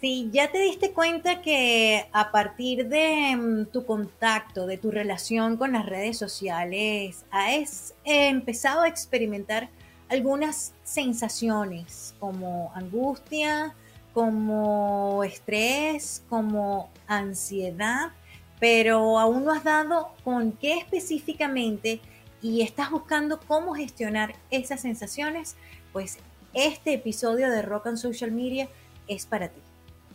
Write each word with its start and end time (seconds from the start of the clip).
Si 0.00 0.30
ya 0.30 0.50
te 0.50 0.58
diste 0.58 0.92
cuenta 0.92 1.42
que 1.42 2.08
a 2.12 2.32
partir 2.32 2.88
de 2.88 3.36
mm, 3.36 3.66
tu 3.66 3.84
contacto, 3.84 4.66
de 4.66 4.78
tu 4.78 4.90
relación 4.90 5.58
con 5.58 5.72
las 5.72 5.84
redes 5.84 6.16
sociales, 6.16 7.26
has 7.30 7.94
empezado 8.04 8.80
a 8.80 8.88
experimentar 8.88 9.68
algunas 10.08 10.72
sensaciones 10.84 12.14
como 12.18 12.72
angustia, 12.74 13.74
como 14.14 15.22
estrés, 15.22 16.22
como 16.30 16.88
ansiedad, 17.06 18.12
pero 18.58 19.18
aún 19.18 19.44
no 19.44 19.52
has 19.52 19.64
dado 19.64 20.14
con 20.24 20.52
qué 20.52 20.78
específicamente 20.78 22.00
y 22.40 22.62
estás 22.62 22.90
buscando 22.90 23.38
cómo 23.46 23.74
gestionar 23.74 24.34
esas 24.50 24.80
sensaciones, 24.80 25.56
pues 25.92 26.18
este 26.54 26.94
episodio 26.94 27.50
de 27.50 27.60
Rock 27.60 27.88
and 27.88 27.98
Social 27.98 28.32
Media 28.32 28.66
es 29.06 29.26
para 29.26 29.48
ti. 29.48 29.60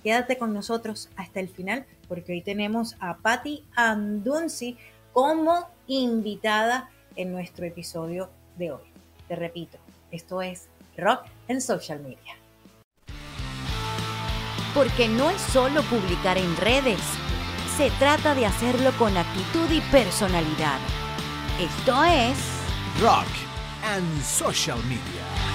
Quédate 0.06 0.38
con 0.38 0.54
nosotros 0.54 1.10
hasta 1.16 1.40
el 1.40 1.50
final 1.50 1.84
porque 2.08 2.34
hoy 2.34 2.42
tenemos 2.42 2.96
a 3.00 3.18
Patti 3.18 3.66
Andunzi 3.76 4.78
como 5.14 5.68
invitada 5.88 6.92
en 7.16 7.32
nuestro 7.32 7.66
episodio 7.66 8.30
de 8.56 8.72
hoy. 8.74 8.84
Te 9.28 9.36
repito, 9.36 9.80
esto 10.12 10.44
es 10.44 10.68
Rock 10.96 11.24
and 11.50 11.60
Social 11.60 12.02
Media. 12.02 12.38
Porque 14.76 15.08
no 15.08 15.32
es 15.32 15.42
solo 15.42 15.82
publicar 15.82 16.38
en 16.38 16.56
redes, 16.58 17.02
se 17.76 17.90
trata 17.98 18.36
de 18.36 18.46
hacerlo 18.46 18.92
con 19.00 19.18
actitud 19.18 19.72
y 19.72 19.82
personalidad. 19.90 20.78
Esto 21.60 22.04
es 22.04 22.38
Rock 23.02 23.26
and 23.84 24.22
Social 24.22 24.78
Media. 24.84 25.55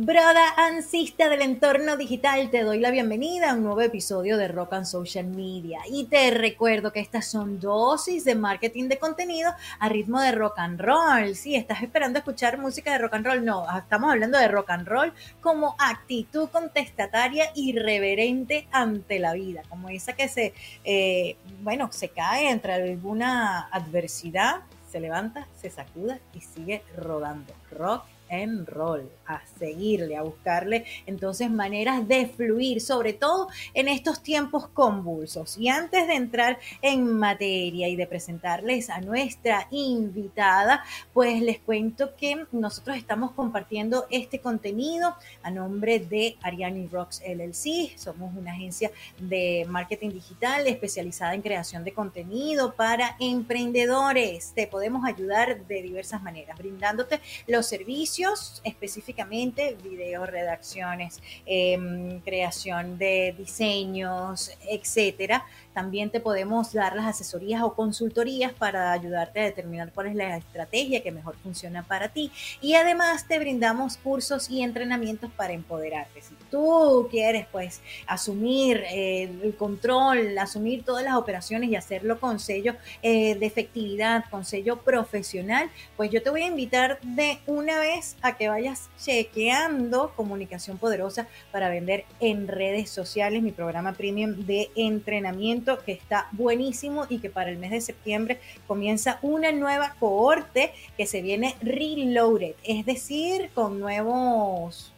Broda 0.00 0.54
ansista 0.56 1.28
del 1.28 1.42
entorno 1.42 1.96
digital, 1.96 2.52
te 2.52 2.62
doy 2.62 2.78
la 2.78 2.92
bienvenida 2.92 3.50
a 3.50 3.54
un 3.54 3.64
nuevo 3.64 3.80
episodio 3.80 4.36
de 4.36 4.46
Rock 4.46 4.74
and 4.74 4.84
Social 4.84 5.26
Media. 5.26 5.80
Y 5.90 6.04
te 6.04 6.30
recuerdo 6.30 6.92
que 6.92 7.00
estas 7.00 7.26
son 7.26 7.58
dosis 7.58 8.24
de 8.24 8.36
marketing 8.36 8.84
de 8.84 9.00
contenido 9.00 9.52
a 9.80 9.88
ritmo 9.88 10.20
de 10.20 10.30
rock 10.30 10.60
and 10.60 10.80
roll. 10.80 11.34
Si 11.34 11.56
estás 11.56 11.82
esperando 11.82 12.20
escuchar 12.20 12.58
música 12.58 12.92
de 12.92 12.98
rock 12.98 13.14
and 13.14 13.26
roll, 13.26 13.44
no, 13.44 13.66
estamos 13.76 14.12
hablando 14.12 14.38
de 14.38 14.46
rock 14.46 14.70
and 14.70 14.86
roll 14.86 15.12
como 15.40 15.74
actitud 15.80 16.48
contestataria 16.48 17.50
irreverente 17.56 18.68
ante 18.70 19.18
la 19.18 19.32
vida, 19.32 19.62
como 19.68 19.88
esa 19.88 20.12
que 20.12 20.28
se, 20.28 20.54
eh, 20.84 21.36
bueno, 21.62 21.90
se 21.90 22.10
cae 22.10 22.50
entre 22.50 22.74
alguna 22.74 23.66
adversidad, 23.72 24.60
se 24.88 25.00
levanta, 25.00 25.48
se 25.60 25.70
sacuda 25.70 26.20
y 26.34 26.40
sigue 26.40 26.84
rodando. 26.96 27.52
Rock 27.72 28.04
en 28.28 28.66
rol, 28.66 29.10
a 29.26 29.42
seguirle, 29.58 30.16
a 30.16 30.22
buscarle 30.22 30.84
entonces 31.06 31.50
maneras 31.50 32.06
de 32.08 32.26
fluir, 32.26 32.80
sobre 32.80 33.12
todo 33.12 33.48
en 33.74 33.88
estos 33.88 34.22
tiempos 34.22 34.68
convulsos. 34.68 35.56
Y 35.58 35.68
antes 35.68 36.06
de 36.06 36.14
entrar 36.14 36.58
en 36.82 37.18
materia 37.18 37.88
y 37.88 37.96
de 37.96 38.06
presentarles 38.06 38.90
a 38.90 39.00
nuestra 39.00 39.68
invitada, 39.70 40.84
pues 41.12 41.40
les 41.42 41.58
cuento 41.58 42.14
que 42.16 42.46
nosotros 42.52 42.96
estamos 42.96 43.32
compartiendo 43.32 44.06
este 44.10 44.40
contenido 44.40 45.14
a 45.42 45.50
nombre 45.50 45.98
de 45.98 46.36
Ariani 46.42 46.86
Rocks 46.88 47.22
LLC. 47.26 47.98
Somos 47.98 48.34
una 48.36 48.52
agencia 48.52 48.90
de 49.18 49.66
marketing 49.68 50.10
digital 50.10 50.66
especializada 50.66 51.34
en 51.34 51.42
creación 51.42 51.84
de 51.84 51.92
contenido 51.92 52.74
para 52.74 53.16
emprendedores. 53.20 54.52
Te 54.54 54.66
podemos 54.66 55.04
ayudar 55.06 55.66
de 55.66 55.82
diversas 55.82 56.22
maneras, 56.22 56.58
brindándote 56.58 57.20
los 57.46 57.66
servicios 57.66 58.17
específicamente 58.64 59.76
videos, 59.82 60.28
redacciones, 60.28 61.20
em, 61.46 62.20
creación 62.20 62.98
de 62.98 63.34
diseños, 63.36 64.50
etcétera. 64.68 65.46
También 65.74 66.10
te 66.10 66.20
podemos 66.20 66.72
dar 66.72 66.96
las 66.96 67.06
asesorías 67.06 67.62
o 67.62 67.74
consultorías 67.74 68.52
para 68.52 68.92
ayudarte 68.92 69.40
a 69.40 69.44
determinar 69.44 69.92
cuál 69.92 70.08
es 70.08 70.14
la 70.14 70.36
estrategia 70.36 71.02
que 71.02 71.12
mejor 71.12 71.36
funciona 71.42 71.82
para 71.82 72.08
ti. 72.08 72.32
Y 72.60 72.74
además 72.74 73.26
te 73.28 73.38
brindamos 73.38 73.96
cursos 73.96 74.50
y 74.50 74.62
entrenamientos 74.62 75.30
para 75.36 75.52
empoderarte. 75.52 76.22
Si 76.22 76.34
tú 76.50 77.08
quieres 77.10 77.46
pues 77.50 77.80
asumir 78.06 78.82
eh, 78.90 79.30
el 79.42 79.54
control, 79.56 80.36
asumir 80.38 80.84
todas 80.84 81.04
las 81.04 81.14
operaciones 81.14 81.70
y 81.70 81.76
hacerlo 81.76 82.18
con 82.18 82.40
sello 82.40 82.74
eh, 83.02 83.36
de 83.36 83.46
efectividad, 83.46 84.24
con 84.30 84.44
sello 84.44 84.78
profesional, 84.78 85.70
pues 85.96 86.10
yo 86.10 86.22
te 86.22 86.30
voy 86.30 86.42
a 86.42 86.46
invitar 86.46 86.98
de 87.02 87.38
una 87.46 87.78
vez 87.78 88.16
a 88.22 88.36
que 88.36 88.48
vayas 88.48 88.88
chequeando 88.98 90.12
Comunicación 90.16 90.78
Poderosa 90.78 91.28
para 91.52 91.68
vender 91.68 92.04
en 92.20 92.48
redes 92.48 92.90
sociales, 92.90 93.42
mi 93.42 93.52
programa 93.52 93.92
premium 93.92 94.46
de 94.46 94.70
entrenamiento 94.74 95.67
que 95.76 95.92
está 95.92 96.28
buenísimo 96.32 97.04
y 97.08 97.18
que 97.18 97.28
para 97.28 97.50
el 97.50 97.58
mes 97.58 97.72
de 97.72 97.80
septiembre 97.80 98.40
comienza 98.66 99.18
una 99.20 99.52
nueva 99.52 99.94
cohorte 100.00 100.72
que 100.96 101.06
se 101.06 101.20
viene 101.20 101.56
reloaded, 101.60 102.54
es 102.64 102.86
decir, 102.86 103.50
con 103.54 103.80
nuevos 103.80 104.94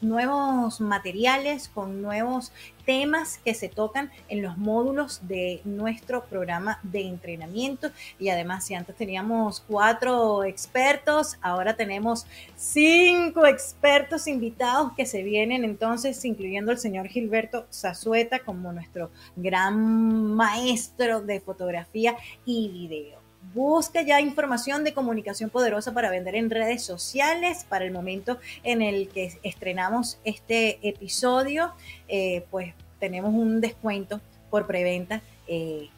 nuevos 0.00 0.80
materiales, 0.80 1.68
con 1.68 2.02
nuevos 2.02 2.52
temas 2.84 3.38
que 3.44 3.54
se 3.54 3.68
tocan 3.68 4.10
en 4.28 4.42
los 4.42 4.58
módulos 4.58 5.20
de 5.26 5.60
nuestro 5.64 6.24
programa 6.24 6.78
de 6.82 7.02
entrenamiento. 7.02 7.90
Y 8.18 8.28
además, 8.28 8.64
si 8.64 8.74
antes 8.74 8.96
teníamos 8.96 9.60
cuatro 9.60 10.44
expertos, 10.44 11.38
ahora 11.40 11.76
tenemos 11.76 12.26
cinco 12.56 13.46
expertos 13.46 14.26
invitados 14.26 14.92
que 14.96 15.06
se 15.06 15.22
vienen 15.22 15.64
entonces, 15.64 16.24
incluyendo 16.24 16.72
el 16.72 16.78
señor 16.78 17.08
Gilberto 17.08 17.66
Zazueta 17.72 18.40
como 18.40 18.72
nuestro 18.72 19.10
gran 19.36 20.34
maestro 20.34 21.20
de 21.20 21.40
fotografía 21.40 22.16
y 22.44 22.68
video. 22.68 23.21
Busca 23.54 24.02
ya 24.02 24.20
información 24.20 24.84
de 24.84 24.94
comunicación 24.94 25.50
poderosa 25.50 25.92
para 25.92 26.10
vender 26.10 26.36
en 26.36 26.50
redes 26.50 26.82
sociales. 26.82 27.66
Para 27.68 27.84
el 27.84 27.92
momento 27.92 28.38
en 28.62 28.82
el 28.82 29.08
que 29.08 29.38
estrenamos 29.42 30.18
este 30.24 30.78
episodio, 30.86 31.72
eh, 32.08 32.44
pues 32.50 32.74
tenemos 32.98 33.34
un 33.34 33.60
descuento 33.60 34.20
por 34.50 34.66
preventa. 34.66 35.22
Eh, 35.48 35.88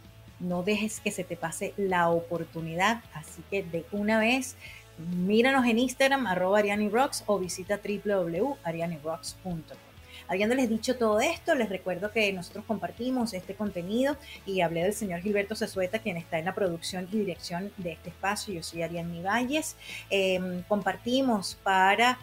no 0.41 0.63
dejes 0.63 1.01
que 1.01 1.11
se 1.11 1.23
te 1.23 1.37
pase 1.37 1.75
la 1.77 2.09
oportunidad. 2.11 3.03
Así 3.13 3.43
que 3.51 3.63
de 3.63 3.85
una 3.93 4.19
vez, 4.19 4.57
míranos 4.99 5.67
en 5.67 5.79
Instagram, 5.79 6.27
arroba 6.27 6.63
Rocks 6.91 7.25
o 7.27 7.39
visita 7.39 7.81
www.arianirocks.com. 7.83 9.84
Habiéndoles 10.29 10.69
dicho 10.69 10.97
todo 10.97 11.21
esto, 11.21 11.55
les 11.55 11.69
recuerdo 11.69 12.11
que 12.11 12.33
nosotros 12.33 12.65
compartimos 12.65 13.35
este 13.35 13.55
contenido 13.55 14.17
y 14.47 14.61
hablé 14.63 14.83
del 14.83 14.95
señor 14.95 15.21
Gilberto 15.21 15.55
Cesueta, 15.55 15.99
quien 15.99 16.17
está 16.17 16.39
en 16.39 16.47
la 16.47 16.55
producción 16.55 17.09
y 17.13 17.19
dirección 17.19 17.73
de 17.77 17.93
este 17.93 18.11
espacio. 18.11 18.55
Yo 18.55 18.63
soy 18.63 18.83
Ariane 18.83 19.23
Valles. 19.23 19.77
Em, 20.11 20.63
compartimos 20.63 21.57
para 21.63 22.19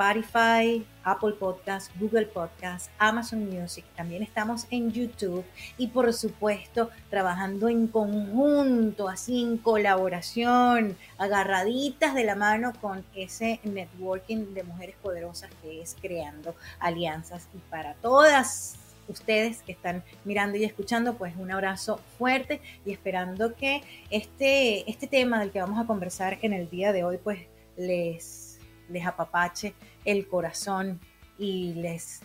Spotify, 0.00 0.82
Apple 1.04 1.32
Podcast, 1.32 1.90
Google 2.00 2.24
Podcast, 2.24 2.90
Amazon 2.98 3.50
Music. 3.50 3.84
También 3.94 4.22
estamos 4.22 4.66
en 4.70 4.90
YouTube 4.90 5.44
y 5.76 5.88
por 5.88 6.10
supuesto 6.14 6.88
trabajando 7.10 7.68
en 7.68 7.86
conjunto, 7.86 9.10
así 9.10 9.42
en 9.42 9.58
colaboración, 9.58 10.96
agarraditas 11.18 12.14
de 12.14 12.24
la 12.24 12.34
mano 12.34 12.72
con 12.80 13.04
ese 13.14 13.60
networking 13.62 14.54
de 14.54 14.62
mujeres 14.62 14.96
poderosas 15.02 15.50
que 15.60 15.82
es 15.82 15.94
creando 16.00 16.54
alianzas. 16.78 17.46
Y 17.54 17.58
para 17.70 17.92
todas 17.96 18.76
ustedes 19.06 19.60
que 19.62 19.72
están 19.72 20.02
mirando 20.24 20.56
y 20.56 20.64
escuchando, 20.64 21.18
pues 21.18 21.34
un 21.36 21.50
abrazo 21.50 22.00
fuerte 22.16 22.62
y 22.86 22.92
esperando 22.92 23.54
que 23.54 23.82
este, 24.08 24.90
este 24.90 25.06
tema 25.06 25.40
del 25.40 25.50
que 25.50 25.60
vamos 25.60 25.78
a 25.78 25.86
conversar 25.86 26.38
en 26.40 26.54
el 26.54 26.70
día 26.70 26.94
de 26.94 27.04
hoy, 27.04 27.18
pues 27.18 27.40
les 27.76 28.49
les 28.90 29.06
apapache 29.06 29.74
el 30.04 30.26
corazón 30.26 31.00
y 31.38 31.74
les 31.74 32.20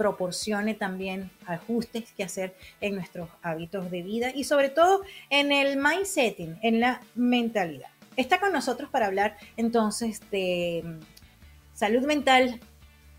proporcione 0.00 0.72
también 0.72 1.30
ajustes 1.44 2.10
que 2.12 2.24
hacer 2.24 2.56
en 2.80 2.94
nuestros 2.94 3.28
hábitos 3.42 3.90
de 3.90 4.02
vida 4.02 4.32
y 4.34 4.44
sobre 4.44 4.70
todo 4.70 5.02
en 5.28 5.52
el 5.52 5.76
mindsetting, 5.76 6.58
en 6.62 6.80
la 6.80 7.02
mentalidad. 7.14 7.90
Está 8.16 8.40
con 8.40 8.50
nosotros 8.50 8.88
para 8.88 9.08
hablar 9.08 9.36
entonces 9.58 10.22
de 10.30 10.82
mm, 10.84 11.00
salud 11.74 12.06
mental 12.06 12.60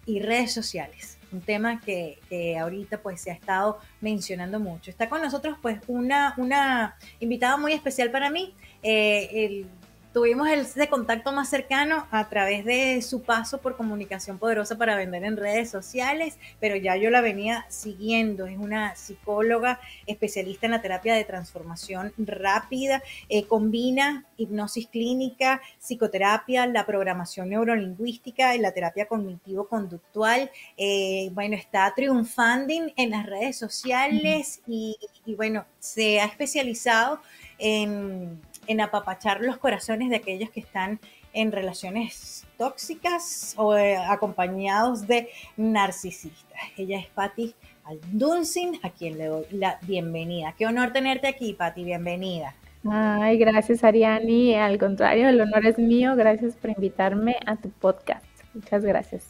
y 0.07 0.21
redes 0.21 0.53
sociales, 0.53 1.19
un 1.31 1.41
tema 1.41 1.79
que, 1.81 2.17
ahorita 2.59 3.01
pues 3.03 3.21
se 3.21 3.29
ha 3.29 3.35
estado 3.35 3.77
mencionando 4.01 4.59
mucho. 4.59 4.89
Está 4.89 5.07
con 5.07 5.21
nosotros 5.21 5.57
pues 5.61 5.79
una, 5.87 6.33
una 6.37 6.97
invitada 7.19 7.57
muy 7.57 7.73
especial 7.73 8.09
para 8.09 8.31
mí, 8.31 8.55
eh, 8.81 9.29
el 9.31 9.67
tuvimos 10.13 10.49
ese 10.49 10.87
contacto 10.87 11.31
más 11.31 11.49
cercano 11.49 12.07
a 12.11 12.27
través 12.29 12.65
de 12.65 13.01
su 13.01 13.21
paso 13.21 13.59
por 13.59 13.77
comunicación 13.77 14.37
poderosa 14.37 14.77
para 14.77 14.95
vender 14.95 15.23
en 15.23 15.37
redes 15.37 15.69
sociales, 15.69 16.37
pero 16.59 16.75
ya 16.75 16.95
yo 16.97 17.09
la 17.09 17.21
venía 17.21 17.65
siguiendo. 17.69 18.45
Es 18.45 18.57
una 18.57 18.95
psicóloga 18.95 19.79
especialista 20.05 20.65
en 20.65 20.73
la 20.73 20.81
terapia 20.81 21.13
de 21.13 21.23
transformación 21.23 22.13
rápida, 22.17 23.01
eh, 23.29 23.45
combina 23.45 24.25
hipnosis 24.37 24.87
clínica, 24.87 25.61
psicoterapia, 25.79 26.65
la 26.67 26.85
programación 26.85 27.49
neurolingüística 27.49 28.55
y 28.55 28.59
la 28.59 28.73
terapia 28.73 29.07
cognitivo-conductual. 29.07 30.51
Eh, 30.77 31.29
bueno, 31.33 31.55
está 31.55 31.93
triunfando 31.95 32.51
en 32.95 33.09
las 33.09 33.25
redes 33.25 33.57
sociales 33.57 34.61
y, 34.67 34.97
y 35.25 35.35
bueno, 35.35 35.65
se 35.79 36.19
ha 36.19 36.25
especializado 36.25 37.21
en 37.57 38.39
en 38.67 38.81
apapachar 38.81 39.41
los 39.41 39.57
corazones 39.57 40.09
de 40.09 40.17
aquellos 40.17 40.49
que 40.49 40.59
están 40.59 40.99
en 41.33 41.51
relaciones 41.51 42.45
tóxicas 42.57 43.53
o 43.57 43.75
eh, 43.75 43.97
acompañados 43.97 45.07
de 45.07 45.29
narcisistas. 45.57 46.59
Ella 46.77 46.99
es 46.99 47.07
Patti 47.07 47.55
Aldunsin, 47.85 48.79
a 48.83 48.89
quien 48.89 49.17
le 49.17 49.25
doy 49.25 49.45
la 49.51 49.79
bienvenida. 49.83 50.53
Qué 50.57 50.65
honor 50.65 50.91
tenerte 50.91 51.27
aquí, 51.27 51.53
Patti, 51.53 51.83
bienvenida. 51.83 52.55
Ay, 52.89 53.37
gracias 53.37 53.83
Ariani. 53.83 54.55
Al 54.55 54.77
contrario, 54.77 55.29
el 55.29 55.39
honor 55.39 55.65
es 55.65 55.77
mío. 55.77 56.15
Gracias 56.15 56.55
por 56.55 56.71
invitarme 56.71 57.37
a 57.45 57.55
tu 57.55 57.69
podcast. 57.69 58.25
Muchas 58.53 58.83
gracias. 58.83 59.23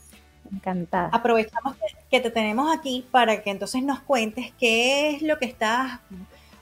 Encantada. 0.52 1.10
Aprovechamos 1.14 1.76
que 2.10 2.20
te 2.20 2.30
tenemos 2.30 2.76
aquí 2.76 3.06
para 3.10 3.42
que 3.42 3.52
entonces 3.52 3.84
nos 3.84 4.02
cuentes 4.02 4.52
qué 4.60 5.12
es 5.12 5.22
lo 5.22 5.38
que 5.38 5.46
estás 5.46 6.00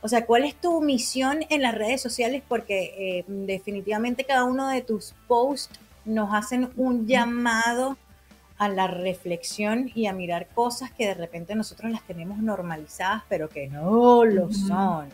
o 0.02 0.08
sea, 0.08 0.26
¿cuál 0.26 0.46
es 0.46 0.56
tu 0.56 0.82
misión 0.82 1.40
en 1.50 1.62
las 1.62 1.76
redes 1.76 2.02
sociales? 2.02 2.42
Porque 2.48 3.20
eh, 3.20 3.26
definitivamente 3.28 4.24
cada 4.24 4.46
uno 4.46 4.70
de 4.70 4.82
tus 4.82 5.14
posts 5.28 5.80
nos 6.06 6.34
hacen 6.34 6.70
un 6.78 7.08
llamado 7.08 7.98
a 8.58 8.68
la 8.70 8.88
reflexión 8.88 9.90
y 9.96 10.08
a 10.08 10.14
mirar 10.14 10.48
cosas 10.54 10.92
que 10.92 11.08
de 11.08 11.14
repente 11.14 11.56
nosotros 11.56 11.92
las 11.92 12.04
tenemos 12.04 12.40
normalizadas, 12.40 13.24
pero 13.30 13.50
que 13.50 13.68
no 13.68 14.26
lo 14.26 14.52
son. 14.52 15.08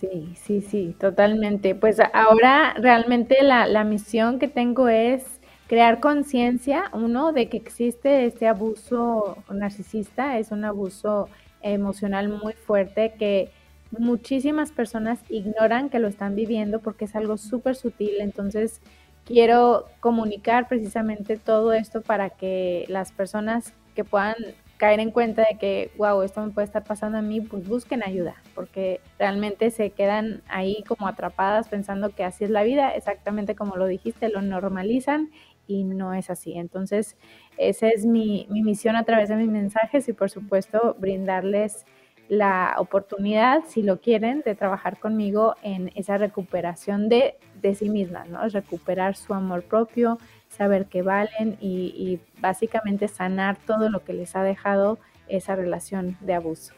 Sí, 0.00 0.34
sí, 0.42 0.60
sí, 0.62 0.96
totalmente. 0.98 1.74
Pues 1.74 1.98
ahora 2.12 2.74
realmente 2.74 3.42
la, 3.42 3.66
la 3.66 3.84
misión 3.84 4.38
que 4.38 4.48
tengo 4.48 4.88
es 4.88 5.24
crear 5.68 6.00
conciencia, 6.00 6.84
uno, 6.92 7.32
de 7.32 7.48
que 7.48 7.56
existe 7.56 8.26
este 8.26 8.48
abuso 8.48 9.38
narcisista, 9.50 10.38
es 10.38 10.50
un 10.50 10.64
abuso 10.64 11.28
emocional 11.62 12.28
muy 12.28 12.52
fuerte 12.52 13.14
que 13.18 13.50
muchísimas 13.98 14.72
personas 14.72 15.20
ignoran 15.28 15.90
que 15.90 15.98
lo 15.98 16.08
están 16.08 16.34
viviendo 16.34 16.80
porque 16.80 17.06
es 17.06 17.16
algo 17.16 17.36
súper 17.36 17.76
sutil. 17.76 18.20
Entonces, 18.20 18.80
quiero 19.24 19.86
comunicar 20.00 20.68
precisamente 20.68 21.36
todo 21.36 21.72
esto 21.72 22.02
para 22.02 22.30
que 22.30 22.84
las 22.88 23.12
personas 23.12 23.72
que 23.94 24.04
puedan 24.04 24.34
caer 24.76 25.00
en 25.00 25.12
cuenta 25.12 25.46
de 25.48 25.56
que, 25.58 25.90
wow, 25.96 26.22
esto 26.22 26.44
me 26.44 26.52
puede 26.52 26.66
estar 26.66 26.84
pasando 26.84 27.18
a 27.18 27.22
mí, 27.22 27.40
pues 27.40 27.66
busquen 27.66 28.02
ayuda, 28.02 28.34
porque 28.54 29.00
realmente 29.18 29.70
se 29.70 29.90
quedan 29.90 30.42
ahí 30.48 30.82
como 30.86 31.06
atrapadas 31.06 31.68
pensando 31.68 32.10
que 32.10 32.24
así 32.24 32.44
es 32.44 32.50
la 32.50 32.64
vida, 32.64 32.90
exactamente 32.90 33.54
como 33.54 33.76
lo 33.76 33.86
dijiste, 33.86 34.28
lo 34.28 34.42
normalizan 34.42 35.30
y 35.66 35.84
no 35.84 36.12
es 36.12 36.28
así. 36.28 36.54
Entonces, 36.54 37.16
esa 37.56 37.88
es 37.88 38.04
mi, 38.04 38.46
mi 38.50 38.62
misión 38.62 38.96
a 38.96 39.04
través 39.04 39.28
de 39.28 39.36
mis 39.36 39.48
mensajes 39.48 40.08
y 40.08 40.12
por 40.12 40.28
supuesto 40.28 40.96
brindarles 40.98 41.86
la 42.28 42.76
oportunidad, 42.78 43.64
si 43.68 43.82
lo 43.82 44.00
quieren, 44.00 44.42
de 44.44 44.54
trabajar 44.54 44.98
conmigo 44.98 45.56
en 45.62 45.92
esa 45.94 46.16
recuperación 46.18 47.08
de, 47.08 47.36
de 47.60 47.74
sí 47.74 47.88
mismas, 47.88 48.28
¿no? 48.28 48.46
Recuperar 48.48 49.16
su 49.16 49.34
amor 49.34 49.62
propio, 49.64 50.18
saber 50.48 50.86
que 50.86 51.02
valen 51.02 51.56
y, 51.60 51.92
y 51.96 52.20
básicamente 52.40 53.08
sanar 53.08 53.56
todo 53.56 53.90
lo 53.90 54.04
que 54.04 54.14
les 54.14 54.34
ha 54.36 54.42
dejado 54.42 54.98
esa 55.28 55.56
relación 55.56 56.16
de 56.20 56.34
abuso. 56.34 56.74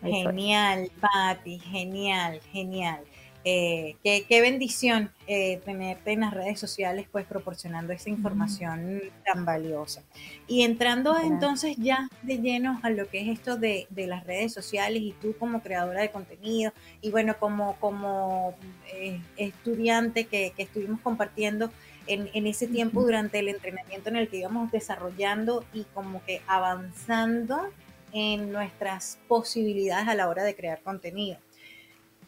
Genial, 0.00 0.90
Patti, 1.00 1.58
genial, 1.58 2.40
genial. 2.52 3.00
Eh, 3.48 3.94
qué, 4.02 4.40
bendición 4.40 5.12
eh, 5.28 5.60
tenerte 5.64 6.10
en 6.10 6.22
las 6.22 6.34
redes 6.34 6.58
sociales, 6.58 7.06
pues 7.12 7.24
proporcionando 7.26 7.92
esa 7.92 8.10
información 8.10 9.00
tan 9.24 9.44
valiosa. 9.44 10.02
Y 10.48 10.62
entrando 10.62 11.16
entonces 11.16 11.76
ya 11.76 12.08
de 12.22 12.38
lleno 12.38 12.80
a 12.82 12.90
lo 12.90 13.08
que 13.08 13.20
es 13.20 13.28
esto 13.38 13.56
de, 13.56 13.86
las 13.94 14.26
redes 14.26 14.52
sociales 14.52 15.00
y 15.00 15.14
tú 15.22 15.36
como 15.38 15.62
creadora 15.62 16.00
de 16.00 16.10
contenido 16.10 16.72
y 17.00 17.12
bueno, 17.12 17.36
como, 17.38 17.76
como 17.76 18.56
eh, 18.92 19.20
estudiante 19.36 20.24
que, 20.24 20.52
estuvimos 20.58 21.00
compartiendo 21.00 21.70
en, 22.08 22.28
en, 22.34 22.48
ese 22.48 22.66
tiempo 22.66 23.02
durante 23.02 23.38
el 23.38 23.46
entrenamiento 23.46 24.08
en 24.08 24.16
el 24.16 24.28
que 24.28 24.38
íbamos 24.38 24.72
desarrollando 24.72 25.64
y 25.72 25.84
como 25.94 26.20
que 26.24 26.42
avanzando 26.48 27.68
en 28.12 28.50
nuestras 28.50 29.20
posibilidades 29.28 30.08
a 30.08 30.16
la 30.16 30.28
hora 30.28 30.42
de 30.42 30.56
crear 30.56 30.80
contenido 30.82 31.38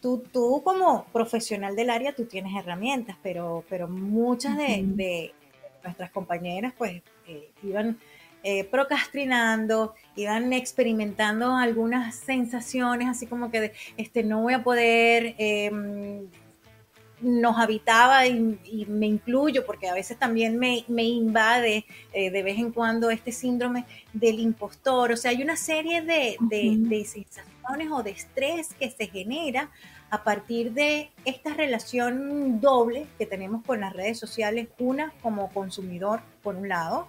tú, 0.01 0.23
tú 0.33 0.63
como 0.65 1.05
profesional 1.13 1.77
del 1.77 1.91
área, 1.91 2.15
tú 2.15 2.25
tienes 2.25 2.55
herramientas, 2.57 3.17
pero, 3.23 3.65
pero 3.69 3.89
muchas 3.89 4.57
de, 4.57 5.33
nuestras 5.83 6.11
compañeras 6.11 6.75
pues 6.77 7.03
eh, 7.27 7.51
iban 7.63 7.99
eh, 8.43 8.65
procrastinando, 8.65 9.95
iban 10.17 10.53
experimentando 10.53 11.55
algunas 11.55 12.15
sensaciones 12.15 13.09
así 13.09 13.27
como 13.27 13.51
que 13.51 13.61
de, 13.61 13.73
este, 13.97 14.23
no 14.23 14.43
voy 14.43 14.55
a 14.55 14.63
poder, 14.63 15.35
em, 15.39 16.29
nos 17.21 17.59
habitaba 17.59 18.27
y, 18.27 18.87
me 18.89 19.07
incluyo 19.07 19.67
porque 19.67 19.89
a 19.89 19.95
veces 19.95 20.19
también 20.19 20.59
me, 20.59 20.85
invade 20.89 21.85
eh, 22.13 22.31
de 22.31 22.43
vez 22.43 22.59
en 22.59 22.71
cuando 22.71 23.11
este 23.11 23.33
síndrome 23.33 23.85
del 24.13 24.39
impostor, 24.39 25.13
o 25.13 25.17
sea, 25.17 25.33
hay 25.33 25.43
una 25.43 25.57
serie 25.57 26.03
de, 26.03 26.37
de 26.41 27.05
sensaciones 27.05 27.58
o 27.91 28.03
de 28.03 28.11
estrés 28.11 28.75
que 28.75 28.91
se 28.91 29.07
genera 29.07 29.71
a 30.11 30.25
partir 30.25 30.73
de 30.73 31.11
esta 31.25 31.53
relación 31.53 32.61
doble 32.61 33.07
que 33.19 33.27
tenemos 33.27 33.63
con 33.65 33.81
las 33.81 33.93
redes 33.93 34.19
sociales, 34.19 34.69
una 34.79 35.13
como 35.23 35.51
consumidor, 35.51 36.21
por 36.43 36.57
un 36.57 36.69
lado, 36.69 37.09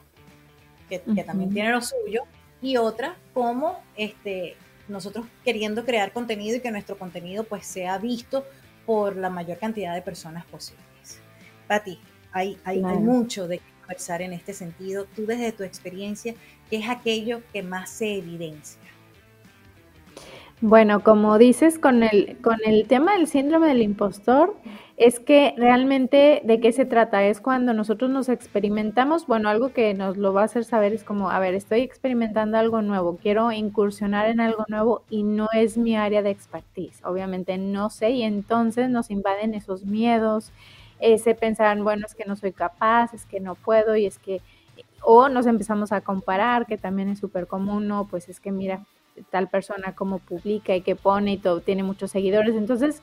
que, 0.89 0.99
también 1.23 1.51
tiene 1.51 1.71
lo 1.71 1.81
suyo, 1.81 2.23
y 2.61 2.77
otra 2.77 3.15
como 3.33 3.79
este, 3.95 4.57
nosotros 4.87 5.25
queriendo 5.45 5.85
crear 5.85 6.11
contenido 6.11 6.57
y 6.57 6.59
que 6.59 6.71
nuestro 6.71 6.97
contenido 6.97 7.43
pues 7.43 7.65
sea 7.65 7.97
visto 7.97 8.45
por 8.85 9.15
la 9.15 9.29
mayor 9.29 9.59
cantidad 9.59 9.93
de 9.93 10.01
personas 10.01 10.45
posibles. 10.45 10.83
Pati, 11.67 11.99
hay, 12.31 12.57
hay, 12.65 12.83
hay 12.83 12.97
mucho 12.97 13.47
de 13.47 13.61
conversar 13.79 14.21
en 14.21 14.33
este 14.33 14.53
sentido. 14.53 15.05
Tú 15.15 15.25
desde 15.25 15.51
tu 15.51 15.63
experiencia, 15.63 16.33
¿qué 16.69 16.77
es 16.77 16.89
aquello 16.89 17.41
que 17.53 17.63
más 17.63 17.89
se 17.89 18.15
evidencia? 18.17 18.88
Bueno, 20.61 21.03
como 21.03 21.37
dices, 21.37 21.79
con 21.79 22.03
el, 22.03 22.37
con 22.41 22.57
el 22.65 22.85
tema 22.87 23.13
del 23.13 23.27
síndrome 23.27 23.67
del 23.69 23.81
impostor, 23.81 24.57
es 24.97 25.21
que 25.21 25.53
realmente 25.55 26.41
de 26.43 26.59
qué 26.59 26.73
se 26.73 26.83
trata, 26.85 27.23
es 27.23 27.39
cuando 27.39 27.73
nosotros 27.73 28.11
nos 28.11 28.27
experimentamos, 28.27 29.25
bueno, 29.25 29.47
algo 29.47 29.71
que 29.71 29.93
nos 29.93 30.17
lo 30.17 30.33
va 30.33 30.41
a 30.41 30.45
hacer 30.45 30.65
saber 30.65 30.91
es 30.93 31.05
como, 31.05 31.29
a 31.31 31.39
ver, 31.39 31.53
estoy 31.53 31.79
experimentando 31.79 32.57
algo 32.57 32.81
nuevo, 32.81 33.17
quiero 33.21 33.53
incursionar 33.53 34.27
en 34.29 34.41
algo 34.41 34.65
nuevo 34.67 35.03
y 35.09 35.23
no 35.23 35.47
es 35.53 35.77
mi 35.77 35.95
área 35.95 36.21
de 36.21 36.31
expertise, 36.31 37.01
obviamente 37.05 37.57
no 37.57 37.89
sé, 37.89 38.09
y 38.11 38.23
entonces 38.23 38.89
nos 38.89 39.09
invaden 39.11 39.53
esos 39.53 39.85
miedos, 39.85 40.51
ese 40.99 41.35
pensar, 41.35 41.81
bueno, 41.81 42.05
es 42.05 42.15
que 42.15 42.25
no 42.25 42.35
soy 42.35 42.51
capaz, 42.51 43.13
es 43.13 43.25
que 43.25 43.39
no 43.39 43.55
puedo 43.55 43.95
y 43.95 44.05
es 44.05 44.19
que, 44.19 44.41
o 45.01 45.29
nos 45.29 45.45
empezamos 45.45 45.93
a 45.93 46.01
comparar, 46.01 46.65
que 46.65 46.77
también 46.77 47.07
es 47.07 47.19
súper 47.19 47.47
común, 47.47 47.87
no, 47.87 48.07
pues 48.07 48.27
es 48.27 48.41
que 48.41 48.51
mira, 48.51 48.85
tal 49.29 49.47
persona 49.47 49.95
como 49.95 50.19
publica 50.19 50.75
y 50.75 50.81
que 50.81 50.95
pone 50.95 51.33
y 51.33 51.37
todo, 51.37 51.61
tiene 51.61 51.83
muchos 51.83 52.11
seguidores. 52.11 52.55
Entonces, 52.55 53.01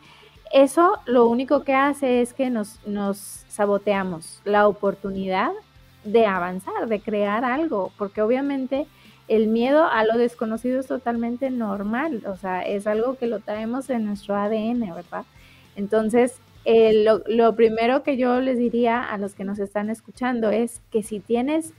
eso 0.52 0.98
lo 1.06 1.26
único 1.26 1.64
que 1.64 1.74
hace 1.74 2.20
es 2.20 2.32
que 2.32 2.50
nos, 2.50 2.80
nos 2.86 3.44
saboteamos 3.48 4.40
la 4.44 4.68
oportunidad 4.68 5.50
de 6.04 6.26
avanzar, 6.26 6.86
de 6.88 7.00
crear 7.00 7.44
algo, 7.44 7.92
porque 7.98 8.22
obviamente 8.22 8.86
el 9.28 9.48
miedo 9.48 9.84
a 9.84 10.04
lo 10.04 10.16
desconocido 10.16 10.78
es 10.78 10.86
totalmente 10.86 11.50
normal, 11.50 12.22
o 12.26 12.36
sea, 12.36 12.62
es 12.62 12.86
algo 12.86 13.16
que 13.16 13.26
lo 13.26 13.40
traemos 13.40 13.90
en 13.90 14.04
nuestro 14.04 14.36
ADN, 14.36 14.94
¿verdad? 14.94 15.24
Entonces, 15.74 16.40
eh, 16.64 17.04
lo, 17.04 17.22
lo, 17.26 17.54
primero 17.56 18.02
que 18.02 18.16
yo 18.16 18.40
les 18.40 18.58
diría 18.58 19.02
a 19.02 19.18
los 19.18 19.34
que 19.34 19.44
nos 19.44 19.58
están 19.58 19.90
escuchando 19.90 20.50
es 20.50 20.80
que 20.90 21.02
si 21.02 21.20
tienes 21.20 21.72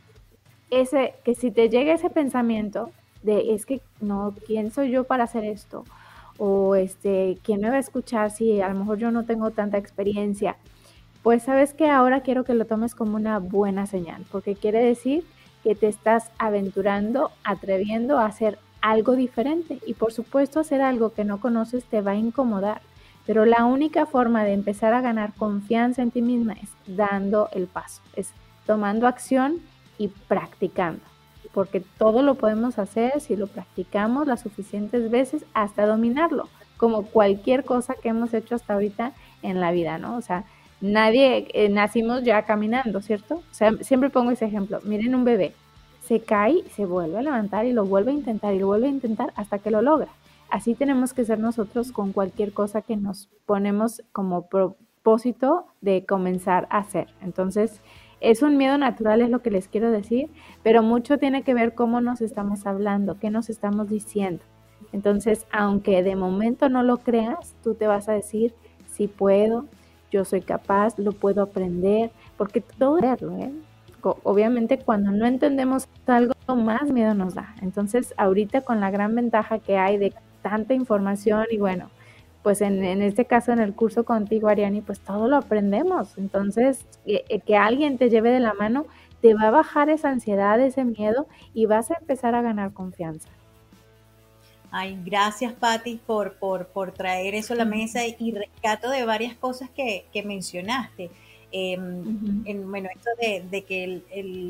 ese, 0.70 1.16
que 1.24 1.36
si 1.36 1.52
te 1.52 1.70
llega 1.70 1.94
ese 1.94 2.10
pensamiento, 2.10 2.92
de 3.28 3.54
es 3.54 3.68
que 3.68 3.82
no, 4.02 4.34
¿quién 4.48 4.72
soy 4.72 4.90
yo 4.90 5.04
para 5.04 5.26
hacer 5.26 5.44
esto? 5.44 5.84
O 6.40 6.76
este, 6.76 7.38
¿quién 7.44 7.62
me 7.62 7.70
va 7.70 7.76
a 7.76 7.80
escuchar 7.80 8.32
si 8.32 8.62
a 8.62 8.70
lo 8.70 8.80
mejor 8.80 8.98
yo 8.98 9.12
no 9.12 9.26
tengo 9.26 9.52
tanta 9.52 9.78
experiencia? 9.78 10.58
Pues 11.22 11.44
sabes 11.44 11.74
que 11.74 11.90
ahora 11.90 12.22
quiero 12.22 12.44
que 12.44 12.54
lo 12.56 12.66
tomes 12.66 12.96
como 12.96 13.16
una 13.18 13.38
buena 13.40 13.86
señal, 13.86 14.26
porque 14.32 14.56
quiere 14.56 14.84
decir 14.84 15.26
que 15.64 15.76
te 15.76 15.88
estás 15.88 16.32
aventurando, 16.38 17.32
atreviendo 17.44 18.18
a 18.18 18.26
hacer 18.26 18.58
algo 18.82 19.16
diferente. 19.16 19.80
Y 19.86 19.94
por 19.94 20.14
supuesto 20.14 20.60
hacer 20.62 20.82
algo 20.82 21.12
que 21.14 21.26
no 21.26 21.42
conoces 21.42 21.84
te 21.86 22.02
va 22.02 22.12
a 22.12 22.16
incomodar, 22.16 22.82
Pero 23.26 23.44
la 23.44 23.66
única 23.66 24.06
forma 24.06 24.46
de 24.46 24.54
empezar 24.54 24.94
a 24.94 25.02
ganar 25.02 25.34
confianza 25.34 26.02
en 26.02 26.12
ti 26.12 26.22
misma 26.22 26.54
es 26.54 26.70
dando 26.88 27.50
el 27.52 27.68
paso, 27.68 28.02
es 28.16 28.32
tomando 28.66 29.06
acción 29.06 29.60
y 29.98 30.08
practicando. 30.08 31.02
Porque 31.58 31.82
todo 31.98 32.22
lo 32.22 32.36
podemos 32.36 32.78
hacer 32.78 33.20
si 33.20 33.36
lo 33.36 33.48
practicamos 33.48 34.28
las 34.28 34.42
suficientes 34.42 35.10
veces 35.10 35.44
hasta 35.56 35.88
dominarlo, 35.88 36.50
como 36.78 37.08
cualquier 37.08 37.64
cosa 37.66 37.96
que 37.96 38.10
hemos 38.10 38.32
hecho 38.36 38.54
hasta 38.54 38.76
ahorita 38.76 39.14
en 39.42 39.60
la 39.60 39.72
vida, 39.72 39.98
¿no? 39.98 40.18
O 40.18 40.22
sea, 40.22 40.44
nadie 40.82 41.48
eh, 41.56 41.70
nacimos 41.70 42.22
ya 42.24 42.44
caminando, 42.44 43.02
¿cierto? 43.02 43.38
O 43.38 43.54
sea, 43.56 43.72
siempre 43.82 44.12
pongo 44.12 44.30
ese 44.30 44.46
ejemplo. 44.46 44.82
Miren 44.84 45.16
un 45.16 45.24
bebé, 45.24 45.56
se 46.06 46.20
cae, 46.20 46.64
se 46.76 46.86
vuelve 46.86 47.18
a 47.18 47.24
levantar 47.24 47.66
y 47.66 47.74
lo 47.74 47.86
vuelve 47.86 48.12
a 48.12 48.14
intentar 48.14 48.54
y 48.54 48.60
lo 48.60 48.68
vuelve 48.68 48.86
a 48.86 48.92
intentar 48.92 49.34
hasta 49.36 49.58
que 49.58 49.72
lo 49.72 49.82
logra. 49.82 50.10
Así 50.52 50.76
tenemos 50.76 51.16
que 51.16 51.26
ser 51.26 51.40
nosotros 51.40 51.92
con 51.92 52.14
cualquier 52.14 52.54
cosa 52.54 52.84
que 52.84 52.98
nos 52.98 53.30
ponemos 53.48 54.04
como 54.12 54.44
propósito 54.44 55.66
de 55.82 56.06
comenzar 56.06 56.68
a 56.70 56.78
hacer. 56.78 57.08
Entonces, 57.24 57.82
es 58.20 58.42
un 58.42 58.58
miedo 58.58 58.78
natural, 58.78 59.22
es 59.22 59.30
lo 59.30 59.40
que 59.40 59.52
les 59.52 59.68
quiero 59.68 59.92
decir, 59.92 60.30
pero 60.64 60.84
mucho 60.84 61.18
tiene 61.18 61.44
que 61.44 61.54
ver 61.54 61.74
cómo 61.74 62.02
nos 62.02 62.22
estamos 62.22 62.66
hablando, 62.66 63.20
qué 63.20 63.30
nos 63.30 63.50
estamos 63.50 63.90
diciendo. 63.90 64.44
Entonces, 64.92 65.46
aunque 65.52 66.04
de 66.04 66.16
momento 66.16 66.70
no 66.70 66.84
lo 66.84 66.98
creas, 66.98 67.56
tú 67.64 67.76
te 67.76 67.88
vas 67.88 68.10
a 68.10 68.14
decir, 68.14 68.54
si 68.88 69.08
puedo, 69.08 69.66
yo 70.12 70.26
soy 70.26 70.42
capaz, 70.42 70.98
lo 70.98 71.12
puedo 71.12 71.42
aprender, 71.42 72.12
porque 72.38 72.62
todo 72.62 72.98
es 73.00 73.22
¿eh? 73.22 73.52
Obviamente 74.02 74.78
cuando 74.78 75.12
no 75.12 75.26
entendemos 75.26 75.90
algo, 76.06 76.34
más 76.56 76.90
miedo 76.90 77.14
nos 77.14 77.36
da. 77.36 77.56
Entonces, 77.62 78.14
ahorita 78.18 78.62
con 78.62 78.80
la 78.80 78.90
gran 78.90 79.14
ventaja 79.16 79.60
que 79.60 79.78
hay 79.78 79.98
de 79.98 80.14
tanta 80.42 80.74
información 80.74 81.46
y 81.52 81.58
bueno, 81.58 81.90
pues 82.48 82.62
en, 82.62 83.02
este 83.02 83.26
caso 83.26 83.52
en 83.52 83.60
el 83.60 83.74
curso 83.74 84.06
contigo, 84.06 84.48
Ariani, 84.48 84.80
pues 84.80 85.02
todo 85.02 85.28
lo 85.28 85.36
aprendemos. 85.36 86.18
Entonces, 86.18 86.86
que, 87.06 87.26
eh, 87.28 87.42
que 87.42 87.58
alguien 87.58 87.98
te 87.98 88.10
lleve 88.10 88.32
de 88.32 88.40
la 88.40 88.54
mano 88.54 88.86
te 89.22 89.34
va 89.34 89.50
a 89.50 89.52
bajar 89.52 89.90
esa 89.90 90.12
ansiedad, 90.12 90.58
ese 90.62 90.86
miedo 90.86 91.28
y 91.54 91.66
vas 91.66 91.92
a 91.92 91.96
empezar 92.00 92.36
a 92.36 92.42
ganar 92.42 92.72
confianza. 92.72 93.28
Ay, 94.72 94.98
gracias 95.04 95.52
Patti 95.52 96.00
por, 96.08 96.36
por, 96.36 96.68
por, 96.68 96.94
traer 96.94 97.36
eso 97.36 97.54
a 97.54 97.58
la 97.58 97.66
mesa 97.66 98.00
y 98.08 98.32
rescato 98.32 98.90
de 98.92 99.04
varias 99.04 99.36
cosas 99.36 99.70
que, 99.70 100.06
que 100.14 100.24
mencionaste. 100.24 101.12
Em, 101.52 102.46
en, 102.46 102.70
bueno, 102.70 102.90
esto 102.94 103.10
de, 103.20 103.64
que 103.64 104.04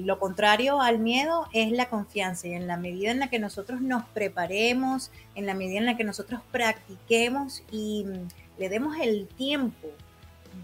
lo 0.06 0.20
contrario 0.20 0.82
al 0.82 0.98
miedo 0.98 1.46
es 1.54 1.72
la 1.72 1.90
confianza 1.90 2.48
y 2.48 2.54
en 2.54 2.66
la 2.66 2.78
medida 2.78 3.12
en 3.12 3.20
la 3.20 3.30
que 3.30 3.38
nosotros 3.38 3.82
nos 3.82 4.04
preparemos, 4.06 5.12
en 5.36 5.46
la 5.46 5.54
medida 5.54 5.78
en 5.78 5.86
la 5.86 5.96
que 5.96 6.04
nosotros 6.04 6.42
practiquemos 6.52 7.64
y 7.72 8.06
mm, 8.06 8.60
le 8.60 8.70
demos 8.70 8.98
el 9.00 9.28
tiempo 9.28 9.90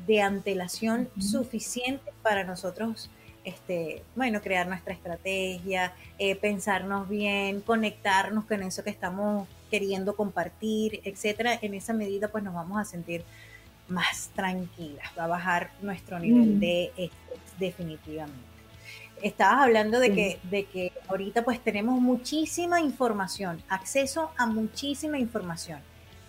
de 0.07 0.21
antelación 0.21 1.07
suficiente 1.19 2.11
para 2.23 2.43
nosotros 2.43 3.11
este, 3.43 4.03
bueno, 4.15 4.41
crear 4.41 4.67
nuestra 4.67 4.93
estrategia, 4.93 5.93
eh, 6.17 6.35
pensarnos 6.35 7.09
bien, 7.09 7.61
conectarnos 7.61 8.45
con 8.45 8.63
eso 8.63 8.83
que 8.83 8.89
estamos 8.89 9.47
queriendo 9.69 10.15
compartir, 10.15 11.01
etcétera. 11.03 11.59
En 11.61 11.73
esa 11.73 11.93
medida, 11.93 12.29
pues 12.29 12.43
nos 12.43 12.53
vamos 12.53 12.79
a 12.79 12.85
sentir 12.85 13.23
más 13.87 14.29
tranquilas, 14.35 15.07
va 15.17 15.25
a 15.25 15.27
bajar 15.27 15.71
nuestro 15.81 16.19
nivel 16.19 16.59
de 16.59 16.85
estrés 16.97 17.41
definitivamente. 17.59 18.53
Estabas 19.21 19.63
hablando 19.63 19.99
de, 19.99 20.13
que, 20.13 20.39
de 20.49 20.65
que 20.65 20.91
ahorita 21.07 21.43
pues 21.43 21.63
tenemos 21.63 21.99
muchísima 22.01 22.81
información, 22.81 23.61
acceso 23.69 24.31
a 24.37 24.45
muchísima 24.45 25.17
información. 25.17 25.79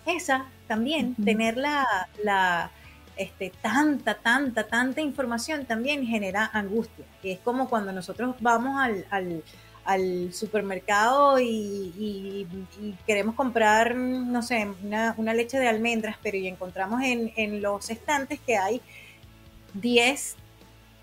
Esa 0.05 0.45
también, 0.67 1.15
tener 1.15 1.57
la, 1.57 1.85
la 2.23 2.71
este, 3.17 3.51
tanta, 3.61 4.15
tanta, 4.15 4.67
tanta 4.67 5.01
información 5.01 5.65
también 5.65 6.05
genera 6.05 6.49
angustia, 6.53 7.05
es 7.23 7.39
como 7.39 7.69
cuando 7.69 7.91
nosotros 7.91 8.35
vamos 8.39 8.79
al, 8.79 9.05
al, 9.09 9.43
supermercado 10.31 11.39
y, 11.39 12.47
queremos 13.05 13.35
comprar, 13.35 13.95
no 13.95 14.41
sé, 14.41 14.67
una, 14.83 15.33
leche 15.33 15.59
de 15.59 15.67
almendras, 15.67 16.17
pero 16.21 16.37
y 16.37 16.47
encontramos 16.47 17.01
en, 17.03 17.31
en 17.35 17.61
los 17.61 17.89
estantes 17.89 18.39
que 18.39 18.57
hay 18.57 18.81
10 19.73 20.37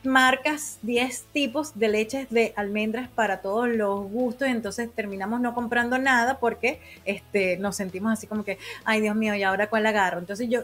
marcas, 0.04 0.78
10 0.82 1.26
tipos 1.32 1.78
de 1.78 1.88
leches 1.88 2.30
de 2.30 2.52
almendras 2.56 3.08
para 3.08 3.40
todos 3.40 3.68
los 3.68 4.10
gustos, 4.10 4.48
entonces 4.48 4.90
terminamos 4.92 5.40
no 5.40 5.54
comprando 5.54 5.98
nada 5.98 6.38
porque 6.38 6.80
este, 7.04 7.56
nos 7.58 7.76
sentimos 7.76 8.12
así 8.12 8.26
como 8.26 8.44
que, 8.44 8.58
ay 8.84 9.00
Dios 9.00 9.14
mío, 9.14 9.34
¿y 9.34 9.42
ahora 9.42 9.68
cuál 9.68 9.86
agarro? 9.86 10.18
Entonces 10.18 10.48
yo, 10.48 10.62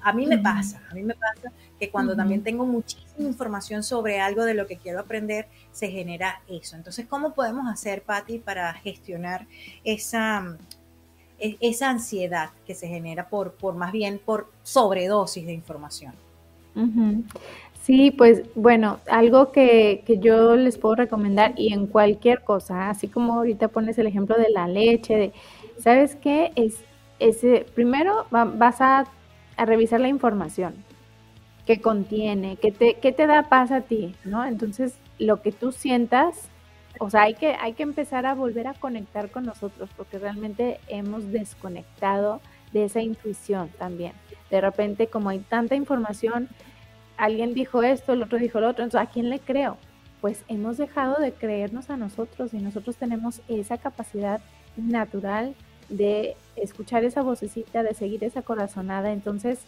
a 0.00 0.12
mí 0.12 0.26
me 0.26 0.38
pasa, 0.38 0.82
a 0.90 0.94
mí 0.94 1.02
me 1.02 1.14
pasa 1.14 1.52
que 1.78 1.90
cuando 1.90 2.16
también 2.16 2.42
tengo 2.42 2.66
muchísima 2.66 3.28
información 3.28 3.82
sobre 3.82 4.20
algo 4.20 4.44
de 4.44 4.54
lo 4.54 4.66
que 4.66 4.76
quiero 4.76 5.00
aprender, 5.00 5.46
se 5.72 5.88
genera 5.88 6.42
eso. 6.48 6.76
Entonces, 6.76 7.06
¿cómo 7.06 7.34
podemos 7.34 7.66
hacer, 7.68 8.02
Patti, 8.02 8.38
para 8.38 8.72
gestionar 8.74 9.46
esa, 9.84 10.56
e, 11.38 11.56
esa 11.60 11.90
ansiedad 11.90 12.50
que 12.66 12.74
se 12.74 12.88
genera 12.88 13.28
por, 13.28 13.52
por 13.52 13.74
más 13.74 13.92
bien 13.92 14.20
por 14.24 14.50
sobredosis 14.62 15.46
de 15.46 15.52
información? 15.52 16.12
Sí, 17.82 18.12
pues 18.12 18.42
bueno, 18.54 19.00
algo 19.10 19.50
que, 19.50 20.04
yo 20.20 20.54
les 20.54 20.78
puedo 20.78 20.94
recomendar 20.94 21.54
y 21.56 21.72
en 21.72 21.86
cualquier 21.86 22.42
cosa, 22.42 22.90
así 22.90 23.08
como 23.08 23.34
ahorita 23.34 23.68
pones 23.68 23.98
el 23.98 24.06
ejemplo 24.06 24.36
de 24.36 24.50
la 24.50 24.68
leche, 24.68 25.16
de, 25.16 25.32
¿sabes 25.80 26.14
qué? 26.14 26.52
Es, 26.54 26.76
ese, 27.18 27.66
primero 27.74 28.26
vas 28.30 28.80
a 28.80 29.08
a 29.58 29.64
revisar 29.64 30.00
la 30.00 30.08
información 30.08 30.72
que 31.68 31.82
contiene, 31.82 32.56
que 32.56 32.72
te, 32.72 32.94
que 32.94 33.12
te 33.12 33.26
da 33.26 33.42
paz 33.50 33.72
a 33.72 33.82
ti, 33.82 34.14
¿no? 34.24 34.42
Entonces, 34.42 34.94
lo 35.18 35.42
que 35.42 35.52
tú 35.52 35.70
sientas, 35.70 36.48
o 36.98 37.10
sea, 37.10 37.24
hay 37.24 37.34
que, 37.34 37.56
hay 37.60 37.74
que 37.74 37.82
empezar 37.82 38.24
a 38.24 38.34
volver 38.34 38.66
a 38.66 38.72
conectar 38.72 39.30
con 39.30 39.44
nosotros, 39.44 39.90
porque 39.94 40.18
realmente 40.18 40.80
hemos 40.88 41.30
desconectado 41.30 42.40
de 42.72 42.86
esa 42.86 43.02
intuición 43.02 43.68
también. 43.78 44.12
De 44.50 44.62
repente, 44.62 45.08
como 45.08 45.28
hay 45.28 45.40
tanta 45.40 45.74
información, 45.74 46.48
alguien 47.18 47.52
dijo 47.52 47.82
esto, 47.82 48.14
el 48.14 48.22
otro 48.22 48.38
dijo 48.38 48.60
lo 48.60 48.70
otro, 48.70 48.82
entonces, 48.82 49.06
¿a 49.06 49.12
quién 49.12 49.28
le 49.28 49.38
creo? 49.38 49.76
Pues 50.22 50.46
hemos 50.48 50.78
dejado 50.78 51.20
de 51.20 51.32
creernos 51.32 51.90
a 51.90 51.98
nosotros 51.98 52.54
y 52.54 52.60
nosotros 52.60 52.96
tenemos 52.96 53.42
esa 53.46 53.76
capacidad 53.76 54.40
natural 54.78 55.54
de 55.90 56.34
escuchar 56.56 57.04
esa 57.04 57.20
vocecita, 57.20 57.82
de 57.82 57.92
seguir 57.92 58.24
esa 58.24 58.40
corazonada. 58.40 59.12
Entonces, 59.12 59.60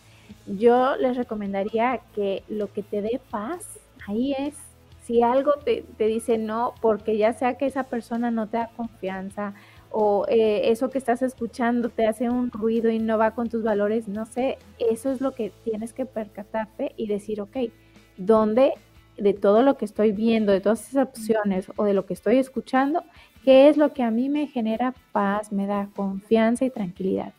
yo 0.46 0.96
les 0.96 1.16
recomendaría 1.16 2.00
que 2.14 2.42
lo 2.48 2.72
que 2.72 2.82
te 2.82 3.02
dé 3.02 3.20
paz, 3.30 3.78
ahí 4.06 4.32
es. 4.32 4.54
Si 5.04 5.22
algo 5.22 5.54
te, 5.64 5.84
dice 5.98 6.38
no, 6.38 6.74
porque 6.80 7.16
ya 7.16 7.32
sea 7.32 7.54
que 7.54 7.66
esa 7.66 7.84
persona 7.84 8.30
no 8.30 8.48
te 8.48 8.58
da 8.58 8.70
confianza 8.76 9.54
o 9.90 10.24
eh, 10.28 10.70
eso 10.70 10.88
que 10.88 10.98
estás 10.98 11.22
escuchando 11.22 11.88
te 11.88 12.06
hace 12.06 12.30
un 12.30 12.52
ruido 12.52 12.90
y 12.90 13.00
no 13.00 13.18
va 13.18 13.32
con 13.32 13.48
tus 13.48 13.64
valores, 13.64 14.06
no 14.06 14.24
sé, 14.24 14.58
eso 14.78 15.10
es 15.10 15.20
lo 15.20 15.32
que 15.32 15.52
tienes 15.64 15.92
que 15.92 16.06
percatarte 16.06 16.92
y 16.96 17.08
decir, 17.08 17.40
ok, 17.40 17.56
¿dónde 18.16 18.74
de 19.20 19.34
todo 19.34 19.62
lo 19.62 19.76
que 19.76 19.84
estoy 19.84 20.12
viendo, 20.12 20.52
de 20.52 20.60
todas 20.60 20.88
esas 20.88 21.08
opciones 21.08 21.70
o 21.76 21.84
de 21.84 21.92
lo 21.92 22.06
que 22.06 22.14
estoy 22.14 22.38
escuchando, 22.38 23.04
qué 23.44 23.68
es 23.68 23.76
lo 23.76 23.92
que 23.92 24.02
a 24.02 24.10
mí 24.10 24.28
me 24.28 24.46
genera 24.46 24.94
paz, 25.12 25.52
me 25.52 25.66
da 25.66 25.88
confianza 25.94 26.64
y 26.64 26.70
tranquilidad. 26.70 27.34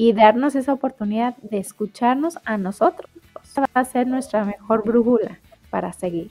Y 0.00 0.12
darnos 0.12 0.54
esa 0.54 0.72
oportunidad 0.72 1.36
de 1.38 1.58
escucharnos 1.58 2.38
a 2.44 2.56
nosotros 2.56 3.10
va 3.58 3.66
a 3.74 3.84
ser 3.84 4.06
nuestra 4.06 4.44
mejor 4.44 4.84
brújula 4.84 5.40
para 5.70 5.92
seguir. 5.92 6.30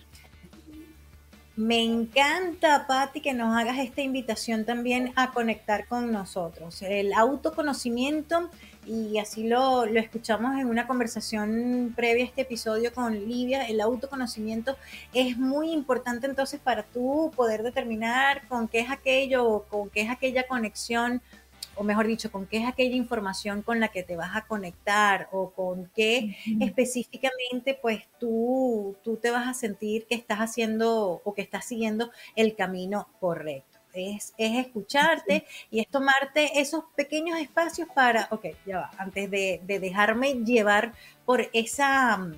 Me 1.58 1.84
encanta, 1.84 2.88
Patti, 2.88 3.20
que 3.20 3.34
nos 3.34 3.54
hagas 3.58 3.78
esta 3.80 4.02
invitación 4.02 4.64
también 4.64 5.12
a 5.18 5.32
conectar 5.32 5.86
con 5.86 6.14
nosotros. 6.14 6.82
El 6.82 7.12
autoconocimiento, 7.12 8.50
y 8.86 9.18
así 9.18 9.50
lo, 9.50 9.86
lo, 9.86 10.00
escuchamos 10.00 10.58
en 10.62 10.68
una 10.68 10.88
conversación 10.88 11.92
previa 11.94 12.24
a 12.24 12.28
este 12.28 12.44
episodio 12.44 12.94
con 12.94 13.28
Livia, 13.28 13.68
el 13.68 13.82
autoconocimiento 13.82 14.78
es 15.14 15.38
muy 15.38 15.74
importante 15.74 16.26
entonces 16.26 16.62
para 16.62 16.84
tú 16.84 17.34
poder 17.36 17.64
determinar 17.64 18.48
con 18.48 18.70
qué 18.70 18.80
es 18.80 18.90
aquello, 18.90 19.66
con 19.68 19.90
qué 19.90 20.04
es 20.04 20.10
aquella 20.10 20.48
conexión 20.48 21.22
o 21.78 21.84
mejor 21.84 22.08
dicho, 22.08 22.32
con 22.32 22.48
qué 22.48 22.58
es 22.58 22.68
aquella 22.68 22.96
información 22.96 23.62
con 23.62 23.80
la 23.80 23.90
que 23.90 24.04
te 24.04 24.16
vas 24.16 24.36
a 24.36 24.46
conectar 24.48 25.30
o 25.32 25.52
con 25.52 25.90
qué 25.96 26.38
específicamente 26.60 27.78
pues 27.82 28.04
tú, 28.20 28.96
tú 29.04 29.18
te 29.18 29.32
vas 29.32 29.48
a 29.48 29.54
sentir 29.54 30.06
que 30.08 30.16
estás 30.16 30.40
haciendo 30.40 31.22
o 31.24 31.34
que 31.34 31.42
estás 31.42 31.66
siguiendo 31.66 32.12
el 32.36 32.56
camino 32.56 33.08
correcto. 33.20 33.78
Es, 33.94 34.36
es, 34.38 34.66
escucharte 34.66 35.46
y 35.72 35.80
es 35.80 35.88
tomarte 35.88 36.60
esos 36.60 36.84
pequeños 36.96 37.40
espacios 37.40 37.88
para, 37.96 38.28
ok, 38.30 38.46
ya 38.64 38.78
va, 38.78 38.92
antes 39.00 39.32
de, 39.32 39.60
de 39.66 39.80
dejarme 39.80 40.36
llevar 40.44 40.94
por 41.26 41.50
esa 41.52 42.32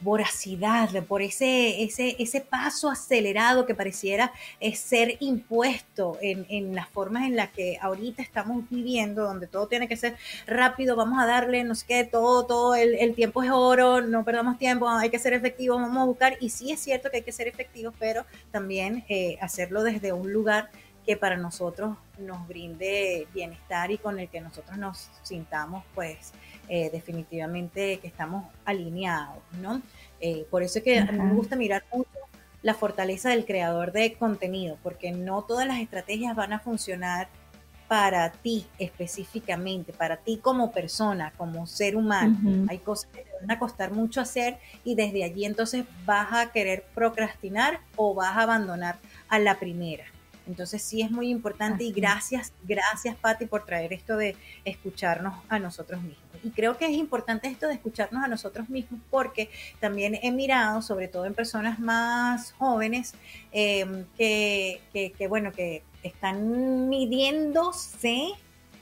voracidad, 0.00 0.90
por 1.04 1.22
ese, 1.22 1.82
ese, 1.82 2.16
ese 2.18 2.40
paso 2.40 2.90
acelerado 2.90 3.66
que 3.66 3.74
pareciera 3.74 4.32
ser 4.74 5.16
impuesto 5.20 6.18
en, 6.20 6.46
en, 6.48 6.74
las 6.74 6.88
formas 6.88 7.26
en 7.26 7.36
las 7.36 7.50
que 7.50 7.78
ahorita 7.80 8.22
estamos 8.22 8.68
viviendo, 8.70 9.24
donde 9.24 9.46
todo 9.46 9.68
tiene 9.68 9.88
que 9.88 9.96
ser 9.96 10.16
rápido, 10.46 10.96
vamos 10.96 11.22
a 11.22 11.26
darle, 11.26 11.64
no 11.64 11.74
sé 11.74 11.86
qué, 11.86 12.04
todo, 12.04 12.46
todo, 12.46 12.74
el, 12.74 12.94
el 12.94 13.14
tiempo 13.14 13.42
es 13.42 13.50
oro, 13.50 14.00
no 14.00 14.24
perdamos 14.24 14.58
tiempo, 14.58 14.88
hay 14.88 15.10
que 15.10 15.18
ser 15.18 15.32
efectivos, 15.32 15.80
vamos 15.80 16.02
a 16.02 16.06
buscar, 16.06 16.36
y 16.40 16.50
sí 16.50 16.72
es 16.72 16.80
cierto 16.80 17.10
que 17.10 17.18
hay 17.18 17.22
que 17.22 17.32
ser 17.32 17.48
efectivos, 17.48 17.94
pero 17.98 18.24
también 18.50 19.04
eh, 19.08 19.38
hacerlo 19.40 19.82
desde 19.84 20.12
un 20.12 20.32
lugar 20.32 20.70
que 21.08 21.16
para 21.16 21.38
nosotros 21.38 21.96
nos 22.18 22.46
brinde 22.46 23.26
bienestar 23.32 23.90
y 23.90 23.96
con 23.96 24.18
el 24.18 24.28
que 24.28 24.42
nosotros 24.42 24.76
nos 24.76 25.08
sintamos 25.22 25.82
pues 25.94 26.32
eh, 26.68 26.90
definitivamente 26.90 27.98
que 27.98 28.06
estamos 28.06 28.44
alineados, 28.64 29.42
¿no? 29.60 29.82
Eh, 30.20 30.46
por 30.50 30.62
eso 30.62 30.78
es 30.78 30.84
que 30.84 30.98
a 30.98 31.06
mí 31.06 31.18
me 31.18 31.34
gusta 31.34 31.56
mirar 31.56 31.84
mucho 31.92 32.10
la 32.62 32.74
fortaleza 32.74 33.30
del 33.30 33.44
creador 33.44 33.92
de 33.92 34.14
contenido, 34.14 34.76
porque 34.82 35.12
no 35.12 35.42
todas 35.42 35.66
las 35.66 35.78
estrategias 35.78 36.34
van 36.34 36.52
a 36.52 36.58
funcionar 36.58 37.28
para 37.88 38.30
ti 38.30 38.66
específicamente, 38.78 39.94
para 39.94 40.18
ti 40.18 40.38
como 40.42 40.72
persona, 40.72 41.32
como 41.36 41.66
ser 41.66 41.96
humano. 41.96 42.66
Hay 42.68 42.78
cosas 42.78 43.10
que 43.12 43.22
te 43.22 43.30
van 43.40 43.50
a 43.50 43.58
costar 43.58 43.92
mucho 43.92 44.20
hacer 44.20 44.58
y 44.84 44.94
desde 44.94 45.24
allí 45.24 45.46
entonces 45.46 45.86
vas 46.04 46.28
a 46.32 46.52
querer 46.52 46.84
procrastinar 46.94 47.80
o 47.96 48.14
vas 48.14 48.36
a 48.36 48.42
abandonar 48.42 48.98
a 49.28 49.38
la 49.38 49.58
primera. 49.58 50.04
Entonces 50.46 50.82
sí 50.82 51.00
es 51.00 51.10
muy 51.10 51.30
importante 51.30 51.84
y 51.84 51.92
gracias, 51.92 52.52
gracias 52.64 53.16
Patti 53.16 53.46
por 53.46 53.64
traer 53.64 53.92
esto 53.92 54.16
de 54.16 54.36
escucharnos 54.64 55.34
a 55.48 55.58
nosotros 55.58 56.02
mismos. 56.02 56.27
Y 56.42 56.50
creo 56.50 56.76
que 56.76 56.86
es 56.86 56.92
importante 56.92 57.48
esto 57.48 57.66
de 57.66 57.74
escucharnos 57.74 58.24
a 58.24 58.28
nosotros 58.28 58.68
mismos 58.68 59.00
porque 59.10 59.50
también 59.80 60.18
he 60.22 60.30
mirado, 60.30 60.82
sobre 60.82 61.08
todo 61.08 61.26
en 61.26 61.34
personas 61.34 61.78
más 61.78 62.52
jóvenes, 62.52 63.14
em, 63.52 64.04
que, 64.16 64.80
que, 64.92 65.28
bueno, 65.28 65.52
que 65.52 65.82
están 66.02 66.88
midiéndose 66.88 68.28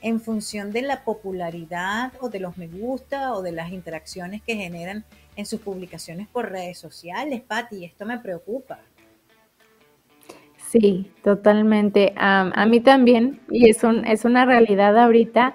en 0.03 0.21
función 0.21 0.73
de 0.73 0.83
la 0.83 1.05
popularidad 1.05 2.13
o 2.21 2.29
de 2.29 2.41
los 2.41 2.57
me 2.57 2.69
gusta 2.69 3.35
o 3.35 3.43
de 3.43 3.53
las 3.53 3.73
interacciones 3.73 4.43
que 4.43 4.55
generan 4.55 5.05
en 5.37 5.47
sus 5.47 5.61
publicaciones 5.61 6.29
por 6.29 6.51
redes 6.51 6.79
sociales, 6.79 7.43
Patti, 7.43 7.85
esto 7.85 8.07
me 8.07 8.19
preocupa. 8.19 8.79
Sí, 10.69 11.11
totalmente. 11.23 12.13
a 12.17 12.67
mí 12.67 12.81
también, 12.81 13.41
y 13.51 13.71
es, 13.71 13.85
un, 13.85 14.05
es 14.05 14.25
una 14.25 14.45
realidad 14.45 14.99
ahorita, 14.99 15.55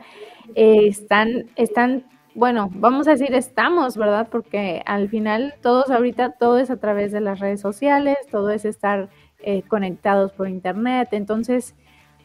eh, 0.56 0.88
están, 0.88 1.46
están, 1.56 2.06
bueno, 2.36 2.70
vamos 2.74 3.08
a 3.08 3.12
decir 3.12 3.34
estamos, 3.34 3.98
¿verdad? 3.98 4.28
Porque 4.32 4.82
al 4.86 5.10
final 5.10 5.56
todos 5.62 5.90
ahorita, 5.92 6.38
todo 6.38 6.60
es 6.60 6.70
a 6.70 6.78
través 6.78 7.12
de 7.12 7.22
las 7.22 7.40
redes 7.40 7.62
sociales, 7.62 8.18
todo 8.32 8.50
es 8.52 8.66
estar 8.66 9.10
eh, 9.40 9.64
conectados 9.68 10.32
por 10.34 10.48
internet. 10.48 11.10
Entonces, 11.12 11.76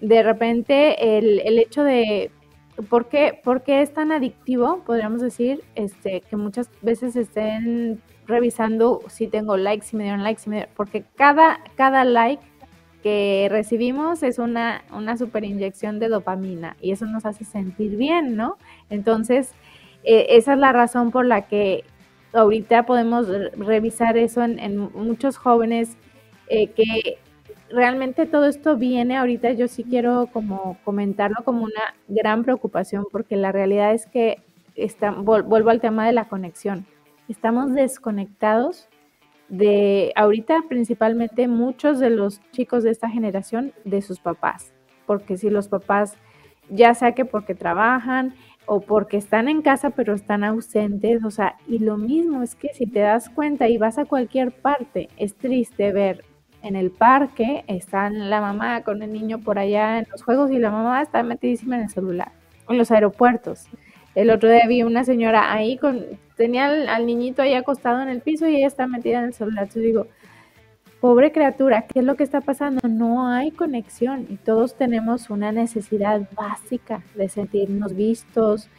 de 0.00 0.22
repente, 0.22 1.18
el, 1.18 1.40
el 1.40 1.58
hecho 1.58 1.82
de, 1.82 2.30
¿por 2.88 3.08
qué, 3.08 3.40
¿por 3.42 3.62
qué 3.62 3.82
es 3.82 3.92
tan 3.92 4.12
adictivo? 4.12 4.82
Podríamos 4.84 5.20
decir, 5.20 5.62
este, 5.74 6.20
que 6.22 6.36
muchas 6.36 6.70
veces 6.82 7.16
estén 7.16 8.00
revisando 8.26 9.00
si 9.08 9.28
tengo 9.28 9.56
likes, 9.56 9.86
si 9.86 9.96
me 9.96 10.04
dieron 10.04 10.22
likes, 10.22 10.42
si 10.42 10.50
me 10.50 10.68
porque 10.76 11.04
cada, 11.14 11.60
cada 11.76 12.04
like 12.04 12.42
recibimos 13.50 14.22
es 14.22 14.38
una, 14.38 14.82
una 14.92 15.16
super 15.16 15.44
inyección 15.44 15.98
de 15.98 16.08
dopamina 16.08 16.76
y 16.80 16.92
eso 16.92 17.06
nos 17.06 17.26
hace 17.26 17.44
sentir 17.44 17.96
bien, 17.96 18.36
¿no? 18.36 18.56
Entonces, 18.90 19.52
eh, 20.04 20.26
esa 20.30 20.54
es 20.54 20.58
la 20.58 20.72
razón 20.72 21.10
por 21.10 21.26
la 21.26 21.42
que 21.42 21.84
ahorita 22.32 22.84
podemos 22.84 23.28
revisar 23.56 24.16
eso 24.16 24.42
en, 24.42 24.78
muchos 24.78 25.36
jóvenes 25.36 25.96
eh, 26.48 26.68
que 26.68 27.18
realmente 27.70 28.26
todo 28.26 28.46
esto 28.46 28.76
viene 28.76 29.16
ahorita, 29.16 29.52
yo 29.52 29.68
sí 29.68 29.84
quiero 29.84 30.28
como 30.32 30.78
comentarlo 30.84 31.42
como 31.44 31.64
una 31.64 31.94
gran 32.08 32.44
preocupación 32.44 33.06
porque 33.10 33.36
la 33.36 33.52
realidad 33.52 33.94
es 33.94 34.06
que 34.06 34.38
está, 34.76 35.10
vuelvo 35.10 35.70
al 35.70 35.80
tema 35.80 36.06
de 36.06 36.12
la 36.12 36.28
conexión. 36.28 36.86
Estamos 37.28 37.74
desconectados 37.74 38.88
de 39.48 40.12
ahorita 40.16 40.64
principalmente 40.68 41.48
muchos 41.48 41.98
de 42.00 42.10
los 42.10 42.40
chicos 42.50 42.82
de 42.82 42.90
esta 42.90 43.08
generación 43.08 43.72
de 43.84 44.02
sus 44.02 44.18
papás, 44.18 44.72
porque 45.06 45.36
si 45.36 45.50
los 45.50 45.68
papás 45.68 46.16
ya 46.68 46.94
sea 46.94 47.12
que 47.12 47.24
porque 47.24 47.54
trabajan 47.54 48.34
o 48.66 48.80
porque 48.80 49.16
están 49.16 49.48
en 49.48 49.62
casa 49.62 49.90
pero 49.90 50.14
están 50.14 50.42
ausentes, 50.42 51.24
o 51.24 51.30
sea, 51.30 51.56
y 51.68 51.78
lo 51.78 51.96
mismo 51.96 52.42
es 52.42 52.54
que 52.56 52.70
si 52.74 52.86
te 52.86 53.00
das 53.00 53.30
cuenta 53.30 53.68
y 53.68 53.78
vas 53.78 53.98
a 53.98 54.04
cualquier 54.04 54.50
parte, 54.52 55.08
es 55.16 55.36
triste 55.36 55.92
ver 55.92 56.24
en 56.62 56.74
el 56.74 56.90
parque, 56.90 57.64
está 57.68 58.10
la 58.10 58.40
mamá 58.40 58.82
con 58.82 59.02
el 59.02 59.12
niño 59.12 59.38
por 59.38 59.58
allá 59.58 60.00
en 60.00 60.06
los 60.10 60.22
juegos 60.22 60.50
y 60.50 60.58
la 60.58 60.72
mamá 60.72 61.00
está 61.00 61.22
metidísima 61.22 61.76
en 61.76 61.82
el 61.82 61.90
celular, 61.90 62.32
en 62.68 62.78
los 62.78 62.90
aeropuertos. 62.90 63.68
El 64.16 64.30
otro 64.30 64.50
día 64.50 64.66
vi 64.66 64.82
una 64.82 65.04
señora 65.04 65.52
ahí 65.52 65.76
con, 65.76 66.02
tenía 66.38 66.68
al, 66.68 67.04
niñito 67.04 67.42
ahí 67.42 67.52
acostado 67.52 68.00
en 68.00 68.08
el 68.08 68.22
piso 68.22 68.48
y 68.48 68.56
ella 68.56 68.66
está 68.66 68.86
metida 68.86 69.18
en 69.18 69.26
el 69.26 69.34
celular. 69.34 69.68
Yo 69.68 69.82
digo, 69.82 70.06
pobre 71.02 71.32
criatura, 71.32 71.82
¿qué 71.82 71.98
es 71.98 72.04
lo 72.06 72.16
que 72.16 72.24
está 72.24 72.40
pasando? 72.40 72.80
No 72.88 73.28
hay 73.28 73.50
conexión 73.50 74.26
y 74.30 74.38
todos 74.38 74.74
tenemos 74.74 75.28
una 75.28 75.52
necesidad 75.52 76.22
básica 76.34 77.02
de 77.14 77.28
sentirnos 77.28 77.94
vistos, 77.94 78.70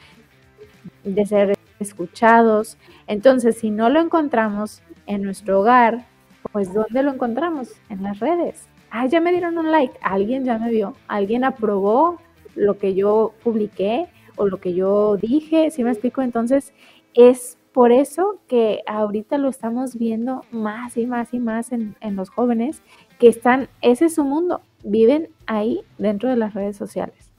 de 1.03 1.23
ser 1.27 1.55
escuchados. 1.79 2.79
Entonces, 3.05 3.59
si 3.59 3.69
no 3.69 3.91
lo 3.91 4.01
encontramos 4.01 4.81
en 5.05 5.21
nuestro 5.21 5.59
hogar, 5.59 6.07
pues 6.51 6.73
¿dónde 6.73 7.03
lo 7.03 7.13
encontramos? 7.13 7.73
En 7.89 8.01
las 8.01 8.19
redes. 8.19 8.67
Ah, 8.89 9.05
ya 9.05 9.21
me 9.21 9.31
dieron 9.31 9.59
un 9.59 9.71
like, 9.71 9.93
alguien 10.01 10.45
ya 10.45 10.57
me 10.57 10.71
vio, 10.71 10.95
alguien 11.07 11.43
aprobó 11.43 12.19
lo 12.55 12.79
que 12.79 12.95
yo 12.95 13.33
publiqué, 13.43 14.07
o 14.37 14.47
lo 14.47 14.59
que 14.59 14.73
yo 14.73 15.17
dije, 15.17 15.69
¿sí 15.71 15.83
me 15.83 15.91
explico? 15.91 16.21
Entonces, 16.21 16.73
es 17.13 17.57
por 17.77 17.91
eso 17.91 18.39
que 18.47 18.81
ahorita 18.87 19.37
lo 19.37 19.49
estamos 19.49 19.97
viendo 19.97 20.43
más 20.51 20.97
y 20.97 21.05
más 21.05 21.31
y 21.33 21.39
más 21.39 21.71
en, 21.71 21.95
los 22.15 22.31
jóvenes 22.31 22.81
que 23.19 23.27
están, 23.27 23.69
ese 23.81 24.05
es 24.05 24.15
su 24.15 24.23
mundo, 24.23 24.61
viven 24.83 25.29
ahí 25.45 25.81
dentro 25.99 26.27
de 26.27 26.37
las 26.37 26.55
redes 26.55 26.75
sociales. 26.75 27.29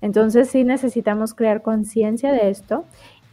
Entonces 0.00 0.48
sí 0.48 0.62
necesitamos 0.62 1.34
crear 1.34 1.62
conciencia 1.62 2.32
de 2.32 2.50
esto 2.50 2.84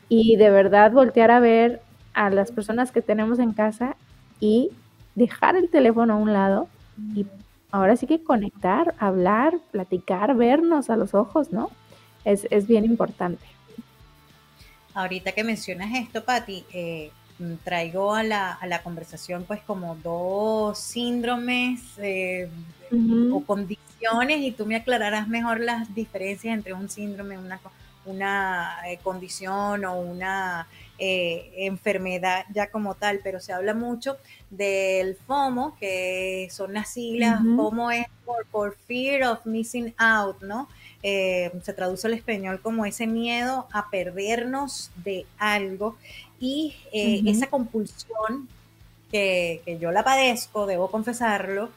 y 0.10 0.36
de 0.38 0.50
verdad 0.50 0.92
voltear 0.92 1.30
a 1.30 1.40
ver 1.40 1.82
a 2.16 2.32
las 2.32 2.52
personas 2.52 2.92
que 2.92 3.04
tenemos 3.04 3.38
en 3.38 3.54
casa 3.54 3.96
y 4.40 4.72
dejar 5.14 5.56
el 5.56 5.70
teléfono 5.70 6.16
a 6.16 6.18
un 6.18 6.34
lado 6.34 6.68
y 7.14 7.28
ahora 7.70 7.96
sí 7.96 8.08
que 8.08 8.24
conectar, 8.24 8.96
hablar, 8.98 9.60
platicar, 9.72 10.36
vernos 10.36 10.90
a 10.90 10.98
los 10.98 11.14
ojos, 11.14 11.52
¿no? 11.52 11.70
Es, 12.28 12.68
bien 12.68 12.86
importante. 12.86 13.46
Ahorita 14.94 15.32
que 15.32 15.44
mencionas 15.44 15.94
esto, 15.96 16.24
Patti, 16.24 16.66
eh, 16.74 17.12
traigo 17.64 18.14
a 18.14 18.24
la, 18.24 18.54
a 18.54 18.66
la, 18.68 18.82
conversación 18.82 19.46
pues 19.46 19.62
como 19.62 19.96
dos 19.96 20.78
síndromes 20.80 21.82
eh, 22.00 22.50
o 23.32 23.44
condiciones 23.44 24.40
y 24.42 24.52
tú 24.52 24.66
me 24.66 24.76
aclararás 24.76 25.28
mejor 25.28 25.60
las 25.60 25.94
diferencias 25.94 26.54
entre 26.54 26.74
un 26.74 26.90
síndrome, 26.90 27.38
una, 27.38 27.60
una 28.06 28.78
eh, 28.88 28.98
condición 29.04 29.86
o 29.86 30.00
una 30.00 30.68
enfermedad 31.00 32.46
ya 32.52 32.72
como 32.72 32.96
tal, 32.96 33.20
pero 33.24 33.40
se 33.40 33.54
habla 33.54 33.76
mucho 33.76 34.18
del 34.50 35.16
FOMO, 35.16 35.78
que 35.80 36.48
son 36.50 36.74
las 36.74 36.90
siglas, 36.90 37.40
FOMO 37.56 37.92
es 37.92 38.08
por, 38.26 38.48
por 38.48 38.76
Fear 38.76 39.30
of 39.30 39.46
Missing 39.46 39.94
Out, 40.00 40.42
¿no? 40.42 40.68
Eh, 41.04 41.52
se 41.64 41.74
traduce 41.74 42.08
al 42.08 42.16
español 42.16 42.60
como 42.62 42.86
ese 42.86 43.06
miedo 43.06 43.68
a 43.72 43.90
perdernos 43.92 44.90
de 45.04 45.28
algo 45.38 45.96
y 46.40 46.76
eh, 46.92 47.22
esa 47.28 47.48
compulsión 47.48 48.50
que, 49.12 49.78
yo 49.80 49.92
la 49.92 50.04
padezco, 50.04 50.66
debo 50.66 50.90
confesarlo, 50.90 51.70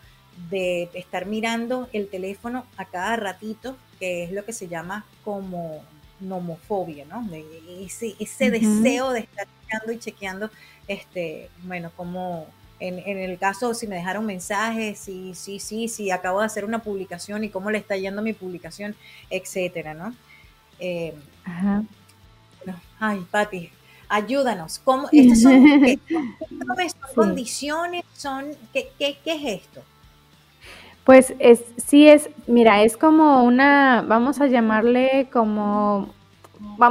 de 0.48 0.88
estar 0.94 1.26
mirando 1.26 1.88
el 1.92 2.08
teléfono 2.08 2.64
a 2.78 2.86
cada 2.86 3.16
ratito, 3.16 3.76
que 3.98 4.24
es 4.24 4.32
lo 4.32 4.44
que 4.46 4.54
se 4.54 4.68
llama 4.68 5.04
como 5.22 5.82
nomofobia, 6.18 7.04
¿no? 7.04 7.28
ese, 7.80 8.14
ese 8.18 8.50
deseo 8.50 9.10
de 9.10 9.20
estar 9.20 9.46
chequeando 9.46 9.92
y 9.92 9.98
chequeando, 9.98 10.50
este, 10.88 11.50
bueno, 11.64 11.90
como 11.94 12.46
en, 12.80 13.18
el 13.18 13.38
caso, 13.38 13.74
si 13.74 13.86
me 13.86 13.96
dejaron 13.96 14.24
mensajes, 14.24 14.98
sí, 14.98 15.32
sí, 15.34 15.60
sí, 15.60 15.88
sí, 15.88 16.10
acabo 16.10 16.40
de 16.40 16.46
hacer 16.46 16.64
una 16.64 16.80
publicación 16.80 17.44
y 17.44 17.50
cómo 17.50 17.70
le 17.70 17.78
está 17.78 17.96
yendo 17.96 18.22
mi 18.22 18.32
publicación, 18.32 18.96
etcétera, 19.28 19.94
¿no? 19.94 20.14
Eh, 20.78 21.14
Ajá. 21.44 21.84
ay, 22.98 23.26
Pati, 23.30 23.70
ayúdanos. 24.08 24.80
¿Cómo, 24.82 25.08
estas 25.12 25.42
son, 25.42 25.64
condiciones? 27.14 28.04
Son, 28.14 28.46
¿qué, 28.72 28.90
qué, 28.98 29.18
qué 29.22 29.32
es 29.34 29.62
esto? 29.62 29.82
Pues 31.04 31.34
es, 31.38 31.62
sí 31.76 32.08
es, 32.08 32.30
mira, 32.46 32.82
es 32.82 32.96
como 32.96 33.44
una, 33.44 34.04
vamos 34.06 34.40
a 34.40 34.46
llamarle 34.46 35.28
como, 35.32 36.14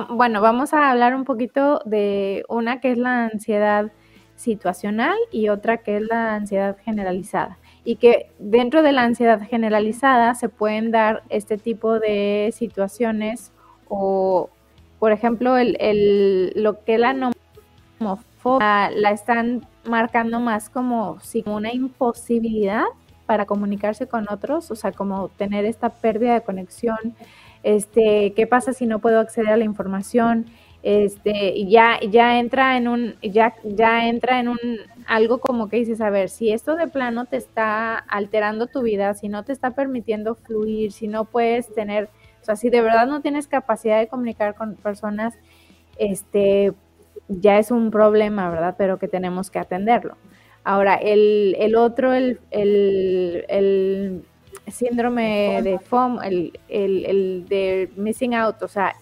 bueno, 0.10 0.42
vamos 0.42 0.74
a 0.74 0.92
hablar 0.92 1.16
un 1.16 1.26
poquito 1.26 1.82
de 1.86 2.44
una 2.48 2.80
que 2.80 2.92
es 2.92 2.98
la 2.98 3.26
ansiedad 3.26 3.92
situacional 4.40 5.18
y 5.32 5.50
otra 5.50 5.78
que 5.78 5.98
es 5.98 6.04
la 6.04 6.36
ansiedad 6.36 6.78
generalizada. 6.84 7.58
Y 7.84 7.98
que 7.98 8.32
dentro 8.40 8.82
de 8.82 8.94
la 8.94 9.04
ansiedad 9.04 9.42
generalizada 9.42 10.34
se 10.36 10.48
pueden 10.48 10.92
dar 10.92 11.24
este 11.30 11.58
tipo 11.58 12.00
de 12.00 12.54
situaciones 12.56 13.52
o, 13.90 14.50
por 15.00 15.12
ejemplo, 15.12 15.58
el, 15.58 16.54
lo 16.56 16.84
que 16.84 16.98
la 16.98 17.14
nomofobia 17.14 18.92
la 18.92 19.12
están 19.12 19.68
marcando 19.84 20.40
más 20.40 20.70
como, 20.70 21.18
como 21.44 21.58
una 21.58 21.74
imposibilidad 21.74 22.86
para 23.26 23.46
comunicarse 23.46 24.08
con 24.08 24.28
otros, 24.30 24.72
o 24.72 24.76
sea, 24.76 24.92
como 24.92 25.30
tener 25.30 25.66
esta 25.66 25.90
pérdida 25.90 26.34
de 26.34 26.42
conexión, 26.42 26.98
este, 27.64 28.34
qué 28.36 28.48
pasa 28.48 28.72
si 28.72 28.86
no 28.86 29.00
puedo 29.00 29.20
acceder 29.20 29.52
a 29.52 29.58
la 29.58 29.66
información, 29.66 30.46
este, 30.82 31.66
ya, 31.66 32.00
ya 32.02 32.40
entra 32.40 32.78
en 32.78 32.88
un, 32.88 33.16
ya, 33.22 33.54
ya 33.64 34.08
entra 34.08 34.40
en 34.40 34.50
un 34.50 34.60
algo 35.08 35.40
como 35.40 35.70
que 35.70 35.78
dices, 35.78 36.02
a 36.02 36.10
ver, 36.10 36.30
si 36.30 36.52
esto 36.52 36.76
de 36.76 36.88
plano 36.88 37.26
te 37.26 37.38
está 37.38 37.98
alterando 37.98 38.68
tu 38.68 38.84
vida, 38.84 39.14
si 39.16 39.28
no 39.28 39.44
te 39.44 39.52
está 39.52 39.72
permitiendo 39.72 40.36
fluir, 40.36 40.92
si 40.92 41.08
no 41.08 41.26
puedes 41.26 41.74
tener, 41.74 42.10
o 42.42 42.46
sea, 42.46 42.56
si 42.56 42.70
de 42.70 42.82
verdad 42.82 43.08
no 43.08 43.22
tienes 43.22 43.48
capacidad 43.48 44.00
de 44.00 44.08
comunicar 44.08 44.56
con 44.56 44.76
personas, 44.76 45.34
este, 45.98 46.74
ya 47.28 47.58
es 47.58 47.72
un 47.72 47.92
problema, 47.92 48.50
¿verdad? 48.50 48.76
Pero 48.78 49.00
que 49.00 49.08
tenemos 49.08 49.50
que 49.50 49.60
atenderlo. 49.60 50.16
Ahora, 50.64 50.96
el, 50.96 51.56
el 51.60 51.76
otro, 51.76 52.14
el, 52.14 52.40
el, 52.52 53.46
el 53.48 54.24
síndrome 54.68 55.62
de 55.64 55.80
FOM, 55.80 56.22
el, 56.22 56.60
el, 56.68 57.46
de 57.48 57.90
missing 57.96 58.36
out, 58.36 58.62
o 58.62 58.68
sea, 58.68 58.96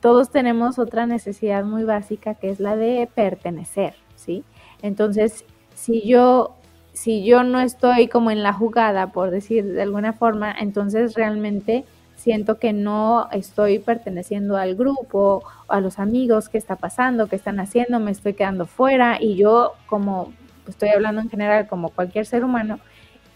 todos 0.00 0.30
tenemos 0.30 0.78
otra 0.78 1.06
necesidad 1.06 1.64
muy 1.64 1.84
básica 1.84 2.34
que 2.34 2.50
es 2.50 2.60
la 2.60 2.76
de 2.76 3.08
pertenecer, 3.14 3.94
¿sí? 4.16 4.44
Entonces, 4.82 5.44
si 5.74 6.06
yo 6.06 6.56
si 6.92 7.24
yo 7.24 7.44
no 7.44 7.60
estoy 7.60 8.08
como 8.08 8.30
en 8.30 8.42
la 8.42 8.52
jugada, 8.52 9.12
por 9.12 9.30
decir 9.30 9.64
de 9.64 9.82
alguna 9.82 10.12
forma, 10.12 10.52
entonces 10.52 11.14
realmente 11.14 11.84
siento 12.16 12.58
que 12.58 12.72
no 12.72 13.28
estoy 13.32 13.78
perteneciendo 13.78 14.56
al 14.56 14.74
grupo, 14.74 15.42
a 15.68 15.80
los 15.80 15.98
amigos, 15.98 16.48
qué 16.48 16.58
está 16.58 16.76
pasando, 16.76 17.28
qué 17.28 17.36
están 17.36 17.60
haciendo, 17.60 18.00
me 18.00 18.10
estoy 18.10 18.34
quedando 18.34 18.66
fuera 18.66 19.18
y 19.20 19.36
yo 19.36 19.72
como 19.86 20.32
estoy 20.68 20.90
hablando 20.90 21.20
en 21.22 21.30
general 21.30 21.66
como 21.68 21.88
cualquier 21.88 22.26
ser 22.26 22.44
humano, 22.44 22.80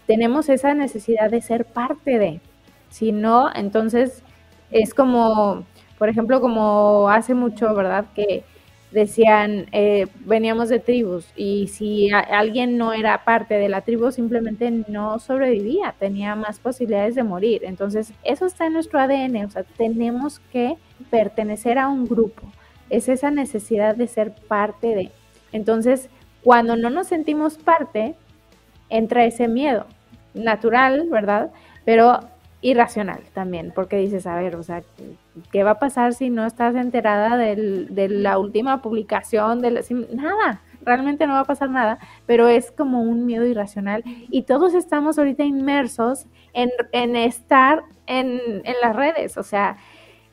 tenemos 0.05 0.49
esa 0.49 0.73
necesidad 0.73 1.31
de 1.31 1.41
ser 1.41 1.65
parte 1.65 2.19
de. 2.19 2.41
Si 2.89 3.11
no, 3.11 3.49
entonces 3.53 4.21
es 4.69 4.93
como 4.93 5.65
por 5.97 6.09
ejemplo, 6.09 6.41
como 6.41 7.09
hace 7.09 7.33
mucho, 7.33 7.73
¿verdad? 7.73 8.05
Que 8.13 8.43
decían, 8.91 9.65
eh, 9.71 10.07
veníamos 10.21 10.69
de 10.69 10.79
tribus 10.79 11.27
y 11.35 11.67
si 11.67 12.11
alguien 12.11 12.77
no 12.77 12.93
era 12.93 13.25
parte 13.25 13.55
de 13.55 13.67
la 13.67 13.81
tribu, 13.81 14.11
simplemente 14.11 14.71
no 14.87 15.19
sobrevivía, 15.19 15.93
tenía 15.99 16.35
más 16.35 16.59
posibilidades 16.59 17.15
de 17.15 17.23
morir. 17.23 17.63
Entonces, 17.65 18.13
eso 18.23 18.45
está 18.45 18.67
en 18.67 18.73
nuestro 18.73 18.99
ADN, 18.99 19.45
o 19.45 19.49
sea, 19.49 19.63
tenemos 19.63 20.39
que 20.51 20.77
pertenecer 21.09 21.77
a 21.77 21.89
un 21.89 22.05
grupo. 22.05 22.43
Es 22.89 23.09
esa 23.09 23.31
necesidad 23.31 23.95
de 23.95 24.07
ser 24.07 24.33
parte 24.47 24.95
de. 24.95 25.11
Entonces, 25.51 26.09
cuando 26.41 26.77
no 26.77 26.89
nos 26.89 27.07
sentimos 27.07 27.57
parte, 27.57 28.15
entra 28.89 29.25
ese 29.25 29.47
miedo 29.47 29.87
natural, 30.33 31.07
¿verdad? 31.09 31.51
Pero 31.83 32.19
irracional 32.65 33.21
también, 33.33 33.71
porque 33.75 33.97
dices, 33.97 34.25
a 34.25 34.35
ver, 34.35 34.55
o 34.55 34.63
sea, 34.63 34.81
¿qué 35.51 35.63
va 35.63 35.71
a 35.71 35.79
pasar 35.79 36.15
si 36.15 36.31
no 36.31 36.47
estás 36.47 36.75
enterada 36.75 37.37
de 37.37 38.07
la 38.09 38.39
última 38.39 38.81
publicación? 38.81 39.61
De 39.61 39.83
nada, 40.11 40.61
realmente 40.81 41.27
no 41.27 41.33
va 41.33 41.41
a 41.41 41.45
pasar 41.45 41.69
nada, 41.69 41.99
pero 42.25 42.47
es 42.47 42.71
como 42.71 43.03
un 43.03 43.27
miedo 43.27 43.45
irracional 43.45 44.03
y 44.05 44.43
todos 44.43 44.73
estamos 44.73 45.19
ahorita 45.19 45.43
inmersos 45.43 46.25
en, 46.53 47.15
estar 47.15 47.83
en, 48.07 48.63
las 48.81 48.95
redes, 48.95 49.37
o 49.37 49.43
sea, 49.43 49.77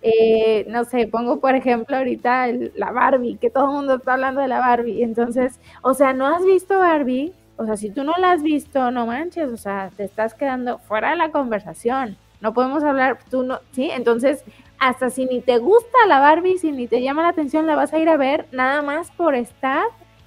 eh, 0.01 0.65
no 0.71 0.85
sé, 0.85 1.09
pongo 1.09 1.39
por 1.39 1.55
ejemplo 1.55 1.99
ahorita 1.99 2.47
la 2.77 2.93
Barbie, 2.93 3.37
que 3.37 3.51
todo 3.51 3.67
el 3.67 3.73
mundo 3.73 3.97
está 3.97 4.15
hablando 4.15 4.41
de 4.41 4.49
la 4.49 4.61
Barbie, 4.61 5.03
entonces, 5.03 5.61
o 5.83 5.93
sea, 5.93 6.15
¿no 6.15 6.27
has 6.27 6.43
visto 6.47 6.79
Barbie? 6.79 7.35
O 7.57 7.67
sea, 7.67 7.77
si 7.77 7.91
tú 7.91 8.05
no 8.05 8.13
la 8.19 8.33
has 8.33 8.43
visto, 8.43 8.91
no 8.91 9.07
manches, 9.07 9.51
o 9.51 9.57
sea, 9.57 9.91
te 9.97 10.05
estás 10.05 10.35
quedando 10.35 10.79
fuera 10.79 11.11
de 11.11 11.17
la 11.17 11.31
conversación. 11.31 12.17
No 12.41 12.53
podemos 12.55 12.83
hablar, 12.83 13.19
tú 13.31 13.43
no, 13.43 13.61
¿sí? 13.73 13.91
Entonces, 13.91 14.45
hasta 14.79 15.11
si 15.11 15.27
ni 15.27 15.41
te 15.41 15.59
gusta 15.59 16.07
la 16.09 16.19
Barbie, 16.19 16.59
si 16.59 16.73
ni 16.73 16.89
te 16.89 17.03
llama 17.03 17.23
la 17.23 17.29
atención, 17.29 17.67
la 17.67 17.77
vas 17.77 17.93
a 17.93 17.99
ir 17.99 18.09
a 18.09 18.17
ver 18.17 18.49
nada 18.51 18.83
más 18.83 19.13
por 19.13 19.37
estar 19.37 19.85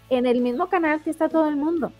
en 0.09 0.25
el 0.25 0.41
mismo 0.41 0.67
canal 0.67 1.01
que 1.01 1.09
está 1.09 1.27
todo 1.27 1.49
el 1.49 1.57
mundo. 1.57 1.91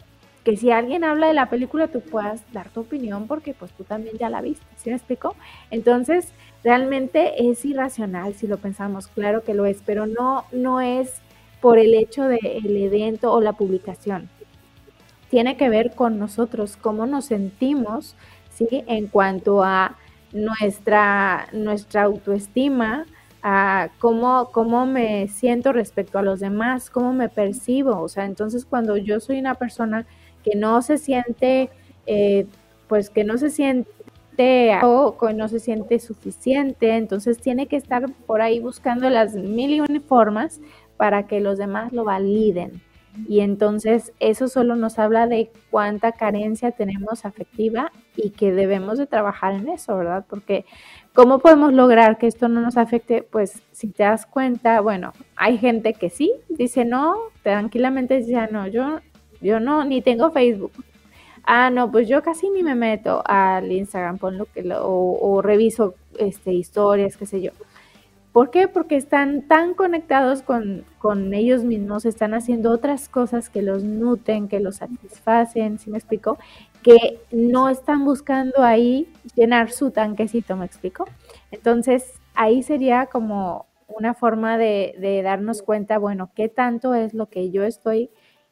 Que 0.45 0.55
si 0.55 0.71
alguien 0.71 1.03
habla 1.03 1.27
de 1.27 1.33
la 1.33 1.49
película, 1.49 1.88
tú 1.88 2.01
puedas 2.01 2.41
dar 2.53 2.69
tu 2.69 2.81
opinión 2.81 3.27
porque 3.27 3.53
pues 3.53 3.71
tú 3.71 3.83
también 3.83 4.17
ya 4.17 4.29
la 4.29 4.41
viste, 4.41 4.65
¿sí 4.77 4.89
me 4.89 4.95
explico? 4.95 5.35
Entonces, 5.71 6.31
realmente 6.63 7.49
es 7.49 7.65
irracional 7.65 8.35
si 8.35 8.47
lo 8.47 8.57
pensamos, 8.57 9.07
claro 9.07 9.43
que 9.43 9.53
lo 9.53 9.65
es, 9.65 9.81
pero 9.85 10.05
no, 10.05 10.45
no 10.51 10.79
es 10.79 11.13
por 11.59 11.79
el 11.79 11.93
hecho 11.93 12.23
del 12.23 12.77
evento 12.77 13.33
o 13.33 13.41
la 13.41 13.53
publicación. 13.53 14.29
Tiene 15.29 15.57
que 15.57 15.69
ver 15.69 15.93
con 15.95 16.19
nosotros, 16.19 16.77
cómo 16.77 17.05
nos 17.05 17.25
sentimos, 17.25 18.15
¿sí? 18.51 18.67
En 18.88 19.07
cuanto 19.07 19.63
a 19.63 19.97
nuestra, 20.31 21.47
nuestra 21.53 22.03
autoestima, 22.03 23.05
a 23.41 23.89
cómo, 23.99 24.49
cómo 24.51 24.85
me 24.85 25.27
siento 25.27 25.71
respecto 25.71 26.17
a 26.17 26.23
los 26.23 26.39
demás, 26.39 26.89
cómo 26.89 27.13
me 27.13 27.29
percibo. 27.29 28.01
O 28.01 28.07
sea, 28.09 28.25
entonces 28.25 28.65
cuando 28.65 28.97
yo 28.97 29.19
soy 29.19 29.39
una 29.39 29.55
persona 29.55 30.05
que 30.43 30.55
no 30.55 30.81
se 30.81 30.97
siente, 30.97 31.69
eh, 32.07 32.47
pues 32.88 33.09
que 33.09 33.23
no 33.23 33.38
se 33.38 33.49
siente 33.49 34.77
o 34.83 35.15
no 35.33 35.47
se 35.47 35.59
siente 35.59 35.99
suficiente, 35.99 36.95
entonces 36.97 37.38
tiene 37.39 37.67
que 37.67 37.77
estar 37.77 38.11
por 38.25 38.41
ahí 38.41 38.59
buscando 38.59 39.09
las 39.09 39.35
mil 39.35 39.71
y 39.71 39.79
una 39.79 39.99
formas 40.01 40.59
para 40.97 41.27
que 41.27 41.39
los 41.39 41.57
demás 41.57 41.93
lo 41.93 42.03
validen. 42.03 42.81
Y 43.28 43.39
entonces 43.39 44.13
eso 44.19 44.47
solo 44.47 44.75
nos 44.75 44.99
habla 44.99 45.28
de 45.28 45.51
cuánta 45.71 46.12
carencia 46.12 46.71
tenemos 46.71 47.25
afectiva 47.25 47.91
y 48.15 48.32
que 48.32 48.51
debemos 48.51 48.97
de 48.97 49.08
trabajar 49.08 49.54
en 49.54 49.69
eso, 49.69 49.97
¿verdad? 49.97 50.25
Porque 50.30 50.65
¿cómo 51.13 51.39
podemos 51.39 51.73
lograr 51.73 52.17
que 52.17 52.28
esto 52.28 52.47
no 52.47 52.62
nos 52.62 52.78
afecte? 52.78 53.23
Pues 53.23 53.62
si 53.71 53.88
te 53.88 54.04
das 54.04 54.25
cuenta, 54.25 54.82
bueno, 54.82 55.13
hay 55.36 55.58
gente 55.58 55.93
que 55.93 56.10
sí, 56.10 56.34
dice 56.49 56.86
no, 56.86 57.15
tranquilamente 57.43 58.17
dice, 58.17 58.36
ah, 58.36 58.49
no, 58.51 58.67
yo, 58.67 58.99
yo 59.41 59.60
no, 59.60 59.86
ni 59.86 60.01
tengo 60.01 60.32
Facebook. 60.32 60.73
Ah, 61.43 61.69
no, 61.69 61.91
pues 61.91 62.08
yo 62.08 62.23
casi 62.23 62.49
ni 62.49 62.63
me 62.63 62.75
meto 62.75 63.21
al 63.25 63.71
Instagram, 63.71 64.17
ponlo 64.17 64.45
que 64.45 64.63
lo, 64.63 64.86
o, 64.88 65.36
o 65.36 65.41
reviso 65.41 65.95
este, 66.17 66.51
historias, 66.51 67.17
qué 67.17 67.25
sé 67.25 67.41
yo. 67.41 67.51
¿Por 68.35 68.49
qué? 68.49 68.67
Porque 68.67 68.97
están 68.97 69.43
tan 69.43 69.75
conectados 69.75 70.41
con, 70.41 70.83
ellos 71.33 71.63
mismos, 71.63 72.03
están 72.03 72.33
haciendo 72.33 72.69
otras 72.69 73.07
cosas 73.07 73.49
que 73.49 73.61
los 73.61 73.85
nutren, 73.85 74.49
que 74.49 74.59
los 74.59 74.75
satisfacen, 74.75 75.79
¿sí 75.79 75.89
me 75.89 75.97
explico? 75.97 76.37
Que 76.83 77.21
no 77.31 77.69
están 77.69 78.03
buscando 78.03 78.61
ahí 78.61 79.07
llenar 79.35 79.71
su 79.71 79.91
tanquecito, 79.91 80.57
¿me 80.57 80.65
explico? 80.65 81.05
Entonces, 81.49 82.19
ahí 82.33 82.61
sería 82.61 83.05
como 83.05 83.67
una 83.87 84.13
forma 84.13 84.57
de, 84.57 84.95
de 84.99 85.21
darnos 85.21 85.61
cuenta, 85.61 85.97
bueno, 85.97 86.29
qué 86.35 86.49
tanto 86.49 86.93
es 86.93 87.13
lo 87.13 87.29
que 87.29 87.51
yo 87.51 87.63
estoy 87.63 88.09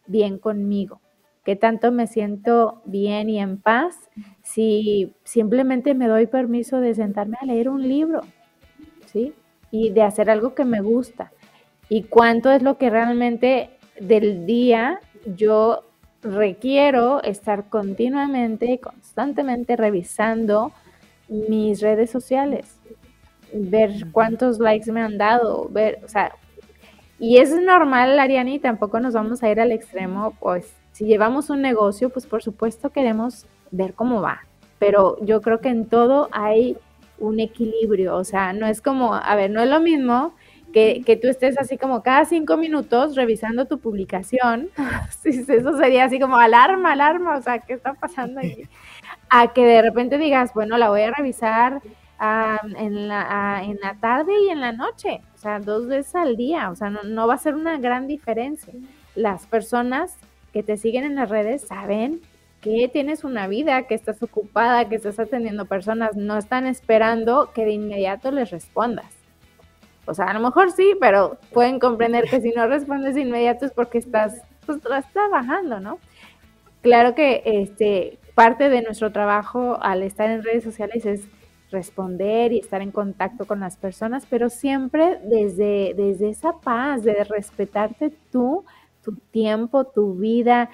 bien 0.08 0.38
conmigo, 0.38 1.02
qué 1.44 1.58
tanto 1.58 1.92
me 1.92 2.08
siento 2.08 2.82
bien 2.86 3.30
y 3.30 3.42
en 3.42 3.60
paz 3.60 3.98
si 4.44 5.14
simplemente 5.26 5.94
me 5.94 6.08
doy 6.08 6.28
permiso 6.28 6.80
de 6.80 6.96
sentarme 6.96 7.36
a 7.42 7.46
leer 7.46 7.68
un 7.68 7.86
libro, 7.86 8.22
¿sí? 9.08 9.34
Y 9.74 9.90
de 9.90 10.04
hacer 10.04 10.30
algo 10.30 10.54
que 10.54 10.66
me 10.66 10.82
gusta. 10.82 11.32
Y 11.90 12.04
cuánto 12.04 12.52
es 12.52 12.62
lo 12.62 12.78
que 12.78 12.92
realmente 12.92 13.72
del 14.00 14.46
día 14.46 15.00
yo 15.26 15.84
requiero 16.22 17.24
estar 17.24 17.70
continuamente, 17.70 18.80
constantemente 18.80 19.76
revisando 19.76 20.72
mis 21.28 21.82
redes 21.82 22.12
sociales, 22.12 22.78
ver 23.52 23.90
cuántos 24.12 24.60
likes 24.60 24.92
me 24.92 25.02
han 25.02 25.18
dado, 25.18 25.68
ver, 25.72 26.02
o 26.06 26.08
sea, 26.08 26.36
y 27.18 27.38
es 27.38 27.50
normal, 27.60 28.20
Ariani, 28.20 28.60
tampoco 28.60 29.00
nos 29.00 29.16
vamos 29.16 29.42
a 29.42 29.50
ir 29.50 29.60
al 29.60 29.72
extremo, 29.72 30.38
pues 30.40 30.72
si 30.92 31.06
llevamos 31.06 31.50
un 31.50 31.64
negocio, 31.64 32.12
pues 32.12 32.28
por 32.28 32.44
supuesto 32.44 32.92
queremos 32.92 33.48
ver 33.72 33.96
cómo 33.96 34.22
va, 34.22 34.46
pero 34.78 35.18
yo 35.26 35.42
creo 35.42 35.62
que 35.62 35.70
en 35.70 35.88
todo 35.88 36.30
hay 36.32 36.78
un 37.24 37.40
equilibrio, 37.40 38.16
o 38.16 38.24
sea, 38.24 38.54
no 38.54 38.68
es 38.68 38.82
como, 38.82 39.16
a 39.16 39.36
ver, 39.36 39.50
no 39.50 39.62
es 39.62 39.70
lo 39.70 39.80
mismo 39.80 40.34
que, 40.74 41.04
que, 41.06 41.16
tú 41.16 41.28
estés 41.28 41.58
así 41.58 41.78
como 41.78 42.02
cada 42.02 42.26
cinco 42.26 42.58
minutos 42.58 43.16
revisando 43.16 43.66
tu 43.66 43.80
publicación, 43.80 44.70
eso 45.24 45.78
sería 45.78 46.06
así 46.06 46.20
como 46.20 46.38
alarma, 46.38 46.94
alarma, 46.94 47.38
o 47.38 47.42
sea, 47.42 47.60
¿qué 47.60 47.74
está 47.74 47.94
pasando 47.94 48.40
aquí? 48.40 48.68
A 49.30 49.54
que 49.54 49.66
de 49.66 49.82
repente 49.82 50.18
digas, 50.18 50.54
bueno, 50.54 50.78
la 50.78 50.90
voy 50.90 51.02
a 51.02 51.12
revisar 51.12 51.82
en, 52.78 53.08
la, 53.08 53.62
en 53.64 53.80
la 53.82 53.96
tarde 54.00 54.32
y 54.46 54.50
en 54.50 54.62
la 54.62 54.72
noche, 54.72 55.22
o 55.34 55.38
sea, 55.38 55.60
dos 55.60 55.88
veces 55.88 56.16
al 56.16 56.38
día, 56.38 56.70
o 56.70 56.76
sea, 56.76 56.90
no, 56.90 57.04
no 57.04 57.28
va 57.28 57.34
a 57.34 57.38
ser 57.38 57.56
una 57.56 57.78
gran 57.78 58.08
diferencia. 58.08 58.74
las 59.16 59.48
personas 59.48 60.16
que 60.54 60.62
te 60.62 60.78
siguen 60.78 61.04
en 61.04 61.16
las 61.16 61.30
redes 61.30 61.64
saben 61.64 62.22
que 62.64 62.88
tienes 62.88 63.26
una 63.26 63.48
vida, 63.48 63.84
que 63.84 63.94
estás 63.94 64.24
ocupada, 64.24 64.88
que 64.88 64.96
estás 64.96 65.20
atendiendo 65.20 65.66
personas, 65.66 66.16
no 66.16 66.38
están 66.38 66.66
esperando 66.66 67.52
que 67.54 67.66
de 67.66 67.74
inmediato 67.74 68.32
les 68.32 68.52
respondas. 68.52 69.14
O 70.06 70.14
sea, 70.14 70.26
a 70.26 70.34
lo 70.34 70.40
mejor 70.40 70.72
sí, 70.72 70.94
pero 71.00 71.38
pueden 71.52 71.78
comprender 71.78 72.24
que 72.30 72.40
si 72.40 72.52
no 72.52 72.66
respondes 72.68 73.16
de 73.16 73.22
inmediato 73.22 73.66
es 73.66 73.74
porque 73.74 73.98
estás, 73.98 74.42
pues, 74.66 74.80
trabajando, 75.12 75.82
¿no? 75.82 76.00
Claro 76.82 77.16
que 77.16 77.44
este, 77.46 78.18
parte 78.34 78.70
de 78.70 78.82
nuestro 78.82 79.12
trabajo 79.12 79.78
al 79.82 80.02
estar 80.02 80.30
en 80.30 80.44
redes 80.44 80.64
sociales 80.64 81.06
es 81.06 81.22
responder 81.70 82.54
y 82.54 82.60
estar 82.60 82.82
en 82.82 82.92
contacto 82.92 83.46
con 83.46 83.60
las 83.60 83.76
personas, 83.76 84.26
pero 84.30 84.50
siempre 84.50 85.20
desde, 85.26 85.94
desde 85.96 86.30
esa 86.30 86.54
paz 86.60 87.04
de 87.04 87.26
respetarte 87.26 88.14
tú, 88.32 88.64
tu 89.04 89.16
tiempo, 89.32 89.84
tu 89.86 90.14
vida, 90.14 90.70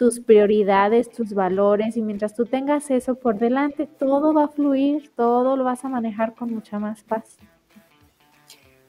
tus 0.00 0.18
prioridades, 0.18 1.10
tus 1.10 1.34
valores 1.34 1.94
y 1.94 2.00
mientras 2.00 2.34
tú 2.34 2.46
tengas 2.46 2.90
eso 2.90 3.16
por 3.16 3.38
delante, 3.38 3.86
todo 3.86 4.32
va 4.32 4.44
a 4.44 4.48
fluir, 4.48 5.10
todo 5.14 5.58
lo 5.58 5.64
vas 5.64 5.84
a 5.84 5.90
manejar 5.90 6.34
con 6.34 6.54
mucha 6.54 6.78
más 6.78 7.02
paz. 7.02 7.36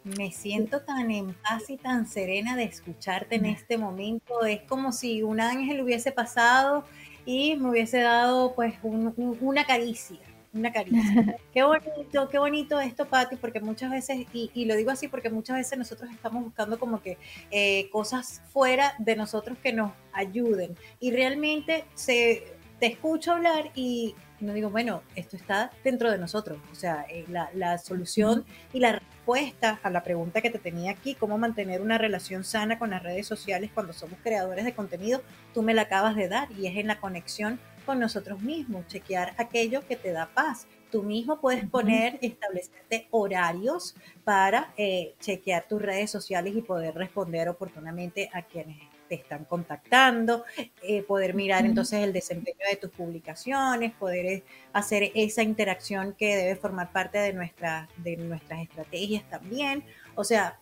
Me 0.06 0.32
siento 0.32 0.84
tan 0.84 1.12
en 1.12 1.34
paz 1.34 1.70
y 1.70 1.76
tan 1.76 2.08
serena 2.08 2.56
de 2.56 2.64
escucharte 2.64 3.36
en 3.36 3.46
este 3.46 3.78
momento. 3.78 4.46
Es 4.46 4.62
como 4.62 4.94
si 4.94 5.22
un 5.22 5.42
ángel 5.42 5.82
hubiese 5.82 6.14
pasado 6.14 6.86
y 7.26 7.58
me 7.58 7.72
hubiese 7.72 8.00
dado 8.00 8.56
pues 8.56 8.76
una 8.82 9.66
caricia 9.66 10.31
una 10.54 10.72
caricia. 10.72 11.38
Qué 11.54 11.64
bonito, 11.64 12.30
qué 12.30 12.40
bonito 12.40 12.80
esto, 12.80 13.06
Patti, 13.06 13.36
porque 13.36 13.60
muchas 13.60 13.92
veces, 13.92 14.26
y, 14.34 14.66
lo 14.66 14.76
digo 14.76 14.92
así 14.92 15.08
porque 15.08 15.30
muchas 15.30 15.58
veces 15.58 15.78
nosotros 15.78 16.10
estamos 16.12 16.44
buscando 16.44 16.80
como 16.80 17.02
que 17.02 17.18
eh, 17.52 17.90
cosas 17.92 18.42
fuera 18.50 18.94
de 19.00 19.16
nosotros 19.16 19.58
que 19.62 19.74
nos 19.74 19.92
ayuden. 20.14 20.76
Y 21.00 21.12
realmente 21.12 21.86
se, 21.96 22.44
te 22.80 22.88
escucho 22.88 23.34
hablar 23.34 23.72
y 23.76 24.16
no 24.40 24.54
digo, 24.54 24.70
bueno, 24.70 25.04
esto 25.16 25.36
está 25.36 25.72
dentro 25.84 26.12
de 26.12 26.18
nosotros. 26.18 26.58
O 26.72 26.76
sea, 26.76 27.06
eh, 27.10 27.26
la, 27.30 27.50
la 27.54 27.78
solución 27.78 28.46
y 28.74 28.80
la 28.80 28.94
respuesta 28.94 29.80
a 29.84 29.90
la 29.90 30.04
pregunta 30.04 30.42
que 30.42 30.50
te 30.50 30.60
tenía 30.60 30.92
aquí, 30.92 31.16
cómo 31.16 31.38
mantener 31.38 31.82
una 31.82 31.98
relación 31.98 32.44
sana 32.44 32.80
con 32.80 32.90
las 32.90 33.04
redes 33.04 33.28
sociales 33.28 33.72
cuando 33.74 33.94
somos 33.94 34.18
creadores 34.24 34.66
de 34.66 34.74
contenido, 34.74 35.22
tú 35.54 35.62
me 35.62 35.74
la 35.74 35.84
acabas 35.84 36.16
de 36.16 36.28
dar 36.28 36.52
y 36.54 36.68
es 36.68 36.76
en 36.78 36.88
la 36.88 37.00
conexión 37.00 37.60
con 37.86 38.00
nosotros 38.00 38.42
mismos, 38.42 38.88
chequear 38.88 39.34
aquello 39.38 39.86
que 39.88 39.96
te 39.96 40.12
da 40.12 40.28
paz. 40.34 40.68
Tú 40.92 41.04
mismo 41.04 41.40
puedes 41.40 41.66
poner, 41.70 42.20
establecerte 42.22 43.08
horarios 43.12 43.96
para 44.24 44.74
eh, 44.78 45.16
chequear 45.20 45.68
tus 45.68 45.82
redes 45.82 46.12
sociales 46.12 46.56
y 46.56 46.62
poder 46.62 46.96
responder 46.96 47.48
oportunamente 47.50 48.30
a 48.34 48.42
quienes 48.42 48.78
te 49.08 49.16
están 49.16 49.46
contactando, 49.46 50.46
eh, 50.82 51.04
poder 51.04 51.34
mirar 51.34 51.66
entonces 51.66 52.02
el 52.04 52.14
desempeño 52.14 52.60
de 52.70 52.78
tus 52.78 52.92
publicaciones, 52.92 53.92
poder 53.94 54.26
eh, 54.26 54.44
hacer 54.74 55.12
esa 55.16 55.44
interacción 55.44 56.14
que 56.14 56.36
debe 56.36 56.56
formar 56.56 56.92
parte 56.92 57.18
de, 57.18 57.34
nuestra, 57.34 57.90
de 57.98 58.18
nuestras 58.18 58.62
estrategias 58.62 59.30
también. 59.30 59.84
O 60.16 60.24
sea, 60.24 60.60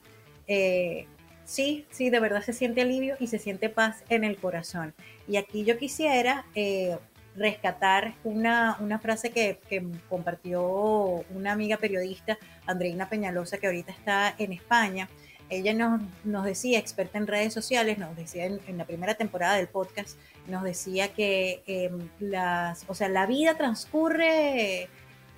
sí, 1.49 1.85
sí, 1.89 2.09
de 2.09 2.19
verdad 2.19 2.43
se 2.43 2.53
siente 2.53 2.81
alivio 2.81 3.15
y 3.19 3.27
se 3.27 3.39
siente 3.39 3.69
paz 3.69 4.03
en 4.09 4.23
el 4.23 4.37
corazón. 4.37 4.93
Y 5.27 5.37
aquí 5.37 5.65
yo 5.65 5.77
quisiera 5.77 6.45
rescatar 7.35 8.13
una, 8.23 8.77
una 8.79 8.99
frase 8.99 9.31
que, 9.31 9.57
compartió 10.09 10.61
una 11.33 11.51
amiga 11.51 11.77
periodista, 11.77 12.37
Andreina 12.67 13.09
Peñalosa, 13.09 13.57
que 13.57 13.67
ahorita 13.67 13.91
está 13.91 14.35
en 14.37 14.53
España. 14.53 15.09
Ella 15.49 15.73
nos, 15.73 16.01
nos 16.23 16.45
decía, 16.45 16.77
experta 16.77 17.17
en 17.17 17.25
redes 17.25 17.51
sociales, 17.53 17.97
nos 17.97 18.15
decía 18.15 18.45
en, 18.45 18.77
la 18.77 18.85
primera 18.85 19.15
temporada 19.15 19.55
del 19.55 19.67
podcast, 19.67 20.19
nos 20.47 20.63
decía 20.63 21.11
que 21.13 21.63
em, 21.65 22.09
las, 22.19 22.85
o 22.87 22.93
sea, 22.93 23.09
la 23.09 23.25
vida 23.25 23.55
transcurre 23.55 24.87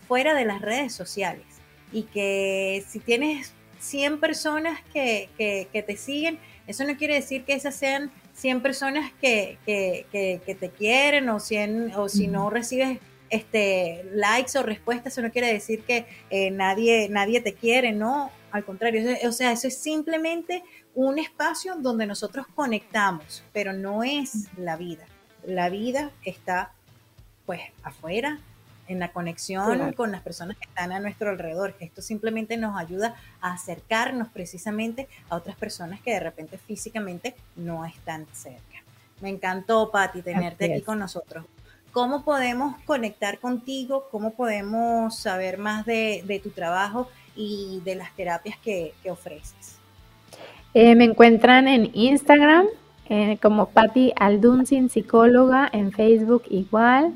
fuera 0.09 0.33
de 0.33 0.43
las 0.43 0.59
redes 0.61 0.93
sociales 0.93 1.45
y 1.93 2.03
que 2.03 2.83
si 2.89 2.99
tienes 2.99 3.53
100 3.81 4.19
personas 4.19 4.79
que, 4.93 5.29
que 5.37 5.83
te 5.83 5.97
siguen, 5.97 6.39
eso 6.67 6.85
no 6.85 6.95
quiere 6.95 7.15
decir 7.15 7.43
que 7.43 7.53
esas 7.53 7.75
sean 7.75 8.11
100 8.33 8.61
personas 8.61 9.11
que, 9.19 9.57
te 9.65 10.69
quieren 10.77 11.29
o, 11.29 11.39
100, 11.39 11.95
o 11.95 12.07
si 12.07 12.27
no 12.27 12.49
recibes 12.49 12.99
este, 13.29 14.05
likes 14.13 14.57
o 14.57 14.63
respuestas, 14.63 15.13
eso 15.13 15.21
no 15.21 15.31
quiere 15.31 15.51
decir 15.51 15.83
que 15.83 16.05
eh, 16.29 16.51
nadie, 16.51 17.09
nadie 17.09 17.41
te 17.41 17.53
quiere, 17.53 17.91
no, 17.91 18.31
al 18.51 18.63
contrario, 18.65 19.17
o 19.27 19.31
sea, 19.31 19.51
eso 19.51 19.67
es 19.67 19.77
simplemente 19.77 20.63
un 20.95 21.19
espacio 21.19 21.75
donde 21.75 22.05
nosotros 22.05 22.45
conectamos, 22.55 23.43
pero 23.53 23.73
no 23.73 24.03
es 24.03 24.47
la 24.57 24.75
vida. 24.75 25.05
La 25.45 25.69
vida 25.69 26.11
está 26.23 26.71
pues 27.45 27.61
afuera, 27.83 28.39
en 28.91 28.99
la 28.99 29.11
conexión 29.11 29.93
con 29.93 30.11
las 30.11 30.21
personas 30.21 30.57
que 30.57 30.65
están 30.65 30.91
a 30.91 30.99
nuestro 30.99 31.29
alrededor. 31.29 31.75
Esto 31.79 32.01
simplemente 32.01 32.57
nos 32.57 32.77
ayuda 32.77 33.15
a 33.39 33.53
acercarnos 33.53 34.27
precisamente 34.27 35.07
a 35.29 35.37
otras 35.37 35.55
personas 35.55 36.01
que 36.01 36.11
de 36.11 36.19
repente 36.19 36.57
físicamente 36.57 37.35
no 37.55 37.85
están 37.85 38.27
cerca. 38.33 38.83
Me 39.21 39.29
encantó, 39.29 39.91
Patti, 39.91 40.21
tenerte 40.21 40.73
aquí 40.73 40.81
con 40.81 40.99
nosotros. 40.99 41.45
¿Cómo 41.93 42.23
podemos 42.23 42.75
conectar 42.83 43.39
contigo? 43.39 44.07
¿Cómo 44.11 44.33
podemos 44.33 45.17
saber 45.17 45.57
más 45.57 45.85
de, 45.85 46.41
tu 46.43 46.49
trabajo 46.49 47.07
y 47.35 47.81
de 47.85 47.95
las 47.95 48.13
terapias 48.15 48.57
que, 48.57 48.93
ofreces? 49.09 49.77
Eh, 50.73 50.95
me 50.95 51.05
encuentran 51.05 51.67
en 51.67 51.91
Instagram 51.93 52.65
eh, 53.09 53.37
como 53.41 53.67
Patti 53.67 54.13
Aldunsin, 54.15 54.89
psicóloga, 54.89 55.69
en 55.71 55.91
Facebook 55.91 56.43
igual 56.49 57.13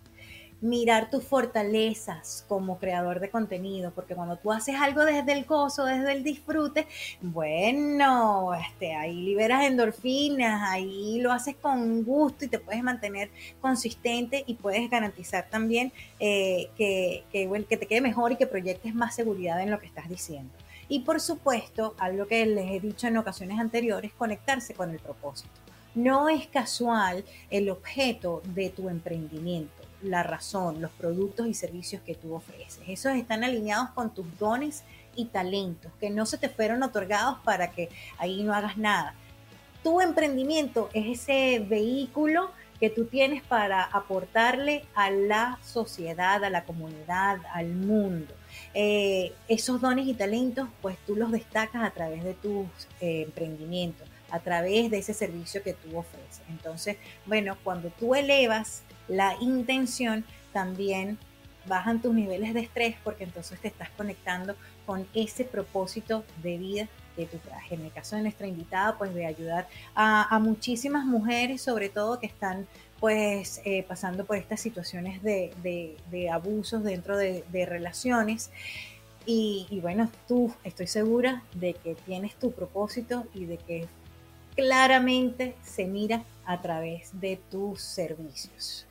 Mirar 0.64 1.11
tus 1.11 1.22
fortalezas 1.24 2.44
como 2.48 2.79
creador 2.79 3.20
de 3.20 3.29
contenido, 3.29 3.92
porque 3.94 4.14
cuando 4.14 4.37
tú 4.38 4.50
haces 4.50 4.77
algo 4.77 5.05
desde 5.05 5.33
el 5.33 5.44
gozo, 5.44 5.85
desde 5.85 6.12
el 6.12 6.24
disfrute, 6.24 6.87
bueno, 7.20 8.55
este, 8.55 8.94
ahí 8.94 9.14
liberas 9.14 9.64
endorfinas, 9.64 10.62
ahí 10.70 11.20
lo 11.20 11.33
haces 11.33 11.55
con 11.57 12.03
gusto 12.03 12.46
y 12.46 12.48
te 12.48 12.59
puedes 12.59 12.83
mantener 12.83 13.31
consistente 13.61 14.42
y 14.46 14.55
puedes 14.55 14.88
garantizar 14.88 15.46
también 15.50 15.92
eh, 16.18 16.70
que, 16.79 17.24
que, 17.31 17.66
que 17.68 17.77
te 17.77 17.87
quede 17.87 18.00
mejor 18.00 18.33
y 18.33 18.37
que 18.37 18.46
proyectes 18.46 18.94
más 18.94 19.14
seguridad 19.14 19.61
en 19.61 19.70
lo 19.70 19.79
que 19.79 19.87
estás 19.87 20.09
diciendo. 20.09 20.50
Y 20.88 21.00
por 21.00 21.20
supuesto, 21.20 21.94
algo 21.98 22.27
que 22.27 22.46
les 22.46 22.70
he 22.70 22.81
dicho 22.81 23.07
en 23.07 23.18
ocasiones 23.18 23.59
anteriores, 23.59 24.12
conectarse 24.14 24.72
con 24.72 24.90
el 24.90 24.98
propósito. 24.98 25.50
No 25.94 26.29
es 26.29 26.46
casual 26.46 27.24
el 27.50 27.68
objeto 27.70 28.42
de 28.46 28.70
tu 28.70 28.88
emprendimiento, 28.88 29.84
la 30.04 30.22
razón, 30.22 30.80
los 30.80 30.90
productos 30.92 31.46
y 31.46 31.54
servicios 31.54 32.02
que 32.02 32.14
tú 32.14 32.34
ofreces. 32.34 32.80
Esos 32.86 33.14
están 33.14 33.44
alineados 33.44 33.90
con 33.90 34.12
tus 34.12 34.26
dones 34.38 34.84
y 35.16 35.26
talentos, 35.26 35.92
que 36.00 36.10
no 36.10 36.26
se 36.26 36.38
te 36.38 36.48
fueron 36.48 36.82
otorgados 36.82 37.38
para 37.44 37.70
que 37.70 37.88
ahí 38.18 38.42
no 38.42 38.54
hagas 38.54 38.76
nada. 38.76 39.14
Tu 39.82 40.00
emprendimiento 40.00 40.88
es 40.92 41.20
ese 41.20 41.60
vehículo 41.60 42.50
que 42.80 42.90
tú 42.90 43.06
tienes 43.06 43.42
para 43.42 43.82
aportarle 43.82 44.84
a 44.94 45.10
la 45.10 45.58
sociedad, 45.62 46.42
a 46.44 46.50
la 46.50 46.64
comunidad, 46.64 47.38
al 47.52 47.68
mundo. 47.68 48.34
Eh, 48.72 49.32
esos 49.48 49.80
dones 49.80 50.06
y 50.06 50.14
talentos, 50.14 50.68
pues 50.82 50.96
tú 51.06 51.16
los 51.16 51.30
destacas 51.30 51.84
a 51.84 51.90
través 51.90 52.24
de 52.24 52.34
tus 52.34 52.66
eh, 53.00 53.22
emprendimientos, 53.22 54.08
a 54.30 54.40
través 54.40 54.90
de 54.90 54.98
ese 54.98 55.14
servicio 55.14 55.62
que 55.62 55.74
tú 55.74 55.96
ofreces. 55.96 56.42
Entonces, 56.48 56.96
bueno, 57.26 57.56
cuando 57.62 57.90
tú 57.90 58.14
elevas 58.14 58.82
la 59.08 59.36
intención, 59.40 60.24
también 60.52 61.18
bajan 61.66 62.00
tus 62.00 62.14
niveles 62.14 62.54
de 62.54 62.60
estrés 62.60 62.96
porque 63.02 63.24
entonces 63.24 63.58
te 63.60 63.68
estás 63.68 63.90
conectando 63.90 64.54
con 64.86 65.06
ese 65.14 65.44
propósito 65.44 66.24
de 66.42 66.58
vida 66.58 66.88
que 67.16 67.26
tú 67.26 67.38
traes. 67.38 67.72
En 67.72 67.82
el 67.82 67.92
caso 67.92 68.16
de 68.16 68.22
nuestra 68.22 68.46
invitada, 68.46 68.98
pues 68.98 69.14
de 69.14 69.26
ayudar 69.26 69.68
a, 69.94 70.38
muchísimas 70.40 71.04
mujeres, 71.04 71.62
sobre 71.62 71.88
todo 71.88 72.18
que 72.18 72.26
están 72.26 72.66
pues 73.00 73.60
eh, 73.64 73.84
pasando 73.86 74.24
por 74.24 74.36
estas 74.36 74.60
situaciones 74.60 75.22
de, 75.22 76.30
abusos 76.32 76.82
dentro 76.82 77.16
de, 77.16 77.66
relaciones. 77.66 78.50
Y, 79.26 79.78
bueno, 79.80 80.10
tú 80.28 80.52
estoy 80.64 80.86
segura 80.86 81.42
de 81.54 81.72
que 81.74 81.94
tienes 81.94 82.34
tu 82.34 82.52
propósito 82.52 83.24
y 83.32 83.46
de 83.46 83.56
que 83.56 83.88
claramente 84.54 85.56
se 85.62 85.86
mira 85.86 86.24
a 86.44 86.60
través 86.60 87.18
de 87.20 87.40
tus 87.50 87.80
servicios. 87.80 88.86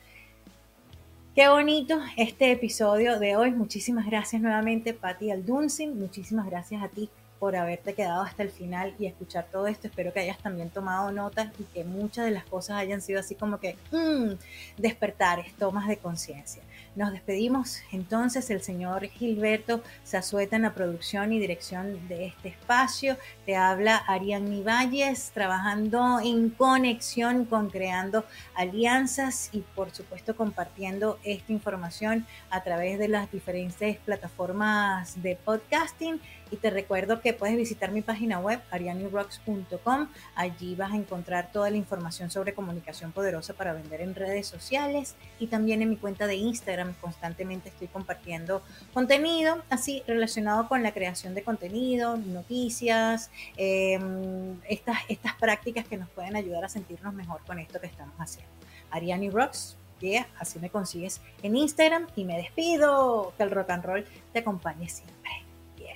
Qué 1.34 1.48
bonito 1.48 2.00
este 2.16 2.52
episodio 2.52 3.18
de 3.18 3.34
hoy. 3.34 3.50
Muchísimas 3.50 4.06
gracias 4.06 4.40
nuevamente, 4.40 4.94
Patti 4.94 5.32
Aldunsin. 5.32 5.98
Muchísimas 5.98 6.46
gracias 6.46 6.80
a 6.80 6.86
ti 6.86 7.10
por 7.40 7.56
haberte 7.56 7.92
quedado 7.92 8.22
hasta 8.22 8.44
el 8.44 8.50
final 8.50 8.94
y 9.00 9.06
escuchar 9.06 9.48
todo 9.50 9.66
esto. 9.66 9.88
Espero 9.88 10.12
que 10.12 10.20
hayas 10.20 10.38
también 10.38 10.70
tomado 10.70 11.10
notas 11.10 11.50
y 11.58 11.64
que 11.64 11.82
muchas 11.82 12.26
de 12.26 12.30
las 12.30 12.44
cosas 12.44 12.76
hayan 12.76 13.02
sido 13.02 13.18
así 13.18 13.34
como 13.34 13.58
que 13.58 13.76
mmm, 13.90 14.34
despertares, 14.78 15.52
tomas 15.54 15.88
de 15.88 15.96
conciencia. 15.96 16.62
Nos 16.96 17.10
despedimos 17.10 17.80
entonces 17.90 18.50
el 18.50 18.62
señor 18.62 19.06
Gilberto 19.08 19.82
Zazueta 20.06 20.54
en 20.54 20.62
la 20.62 20.74
producción 20.74 21.32
y 21.32 21.40
dirección 21.40 22.06
de 22.06 22.26
este 22.26 22.50
espacio. 22.50 23.16
Te 23.46 23.56
habla 23.56 23.96
Ariadne 23.96 24.62
Valles, 24.62 25.32
trabajando 25.34 26.20
en 26.20 26.50
conexión 26.50 27.46
con 27.46 27.68
creando 27.68 28.24
alianzas 28.54 29.48
y 29.50 29.62
por 29.74 29.90
supuesto 29.90 30.36
compartiendo 30.36 31.18
esta 31.24 31.52
información 31.52 32.26
a 32.48 32.62
través 32.62 33.00
de 33.00 33.08
las 33.08 33.28
diferentes 33.32 33.96
plataformas 33.98 35.20
de 35.20 35.34
podcasting. 35.34 36.20
Y 36.52 36.56
te 36.56 36.70
recuerdo 36.70 37.20
que 37.20 37.32
puedes 37.32 37.56
visitar 37.56 37.90
mi 37.90 38.02
página 38.02 38.38
web, 38.38 38.60
arianirocks.com. 38.70 40.08
Allí 40.36 40.76
vas 40.76 40.92
a 40.92 40.96
encontrar 40.96 41.50
toda 41.50 41.70
la 41.70 41.76
información 41.76 42.30
sobre 42.30 42.54
comunicación 42.54 43.10
poderosa 43.10 43.54
para 43.54 43.72
vender 43.72 44.00
en 44.02 44.14
redes 44.14 44.46
sociales 44.46 45.16
y 45.40 45.48
también 45.48 45.82
en 45.82 45.90
mi 45.90 45.96
cuenta 45.96 46.28
de 46.28 46.36
Instagram 46.36 46.83
constantemente 47.00 47.70
estoy 47.70 47.88
compartiendo 47.88 48.62
contenido 48.92 49.62
así 49.70 50.02
relacionado 50.06 50.68
con 50.68 50.82
la 50.82 50.92
creación 50.92 51.34
de 51.34 51.42
contenido, 51.42 52.16
noticias, 52.16 53.30
em, 53.56 54.60
estas, 54.68 54.98
estas 55.08 55.34
prácticas 55.34 55.86
que 55.86 55.96
nos 55.96 56.08
pueden 56.10 56.36
ayudar 56.36 56.64
a 56.64 56.68
sentirnos 56.68 57.14
mejor 57.14 57.40
con 57.46 57.58
esto 57.58 57.80
que 57.80 57.86
estamos 57.86 58.14
haciendo. 58.18 58.52
Ariani 58.90 59.30
Rocks, 59.30 59.76
yeah, 60.00 60.26
así 60.38 60.58
me 60.58 60.70
consigues 60.70 61.20
en 61.42 61.56
Instagram 61.56 62.06
y 62.16 62.24
me 62.24 62.36
despido. 62.36 63.32
Que 63.36 63.42
el 63.42 63.50
rock 63.50 63.70
and 63.70 63.84
roll 63.84 64.04
te 64.32 64.38
acompañe 64.40 64.88
siempre. 64.88 65.30
Yeah. 65.76 65.94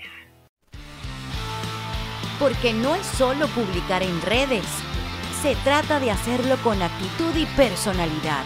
Porque 2.39 2.73
no 2.73 2.95
es 2.95 3.07
solo 3.07 3.47
publicar 3.49 4.03
en 4.03 4.21
redes, 4.23 4.67
se 5.43 5.55
trata 5.57 6.01
de 6.01 6.11
hacerlo 6.11 6.57
con 6.65 6.83
actitud 6.83 7.35
y 7.37 7.47
personalidad. 7.57 8.45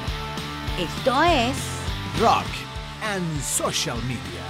Esto 0.79 1.23
es 1.23 1.72
rock 2.21 2.47
and 3.03 3.25
social 3.41 3.97
media. 4.03 4.42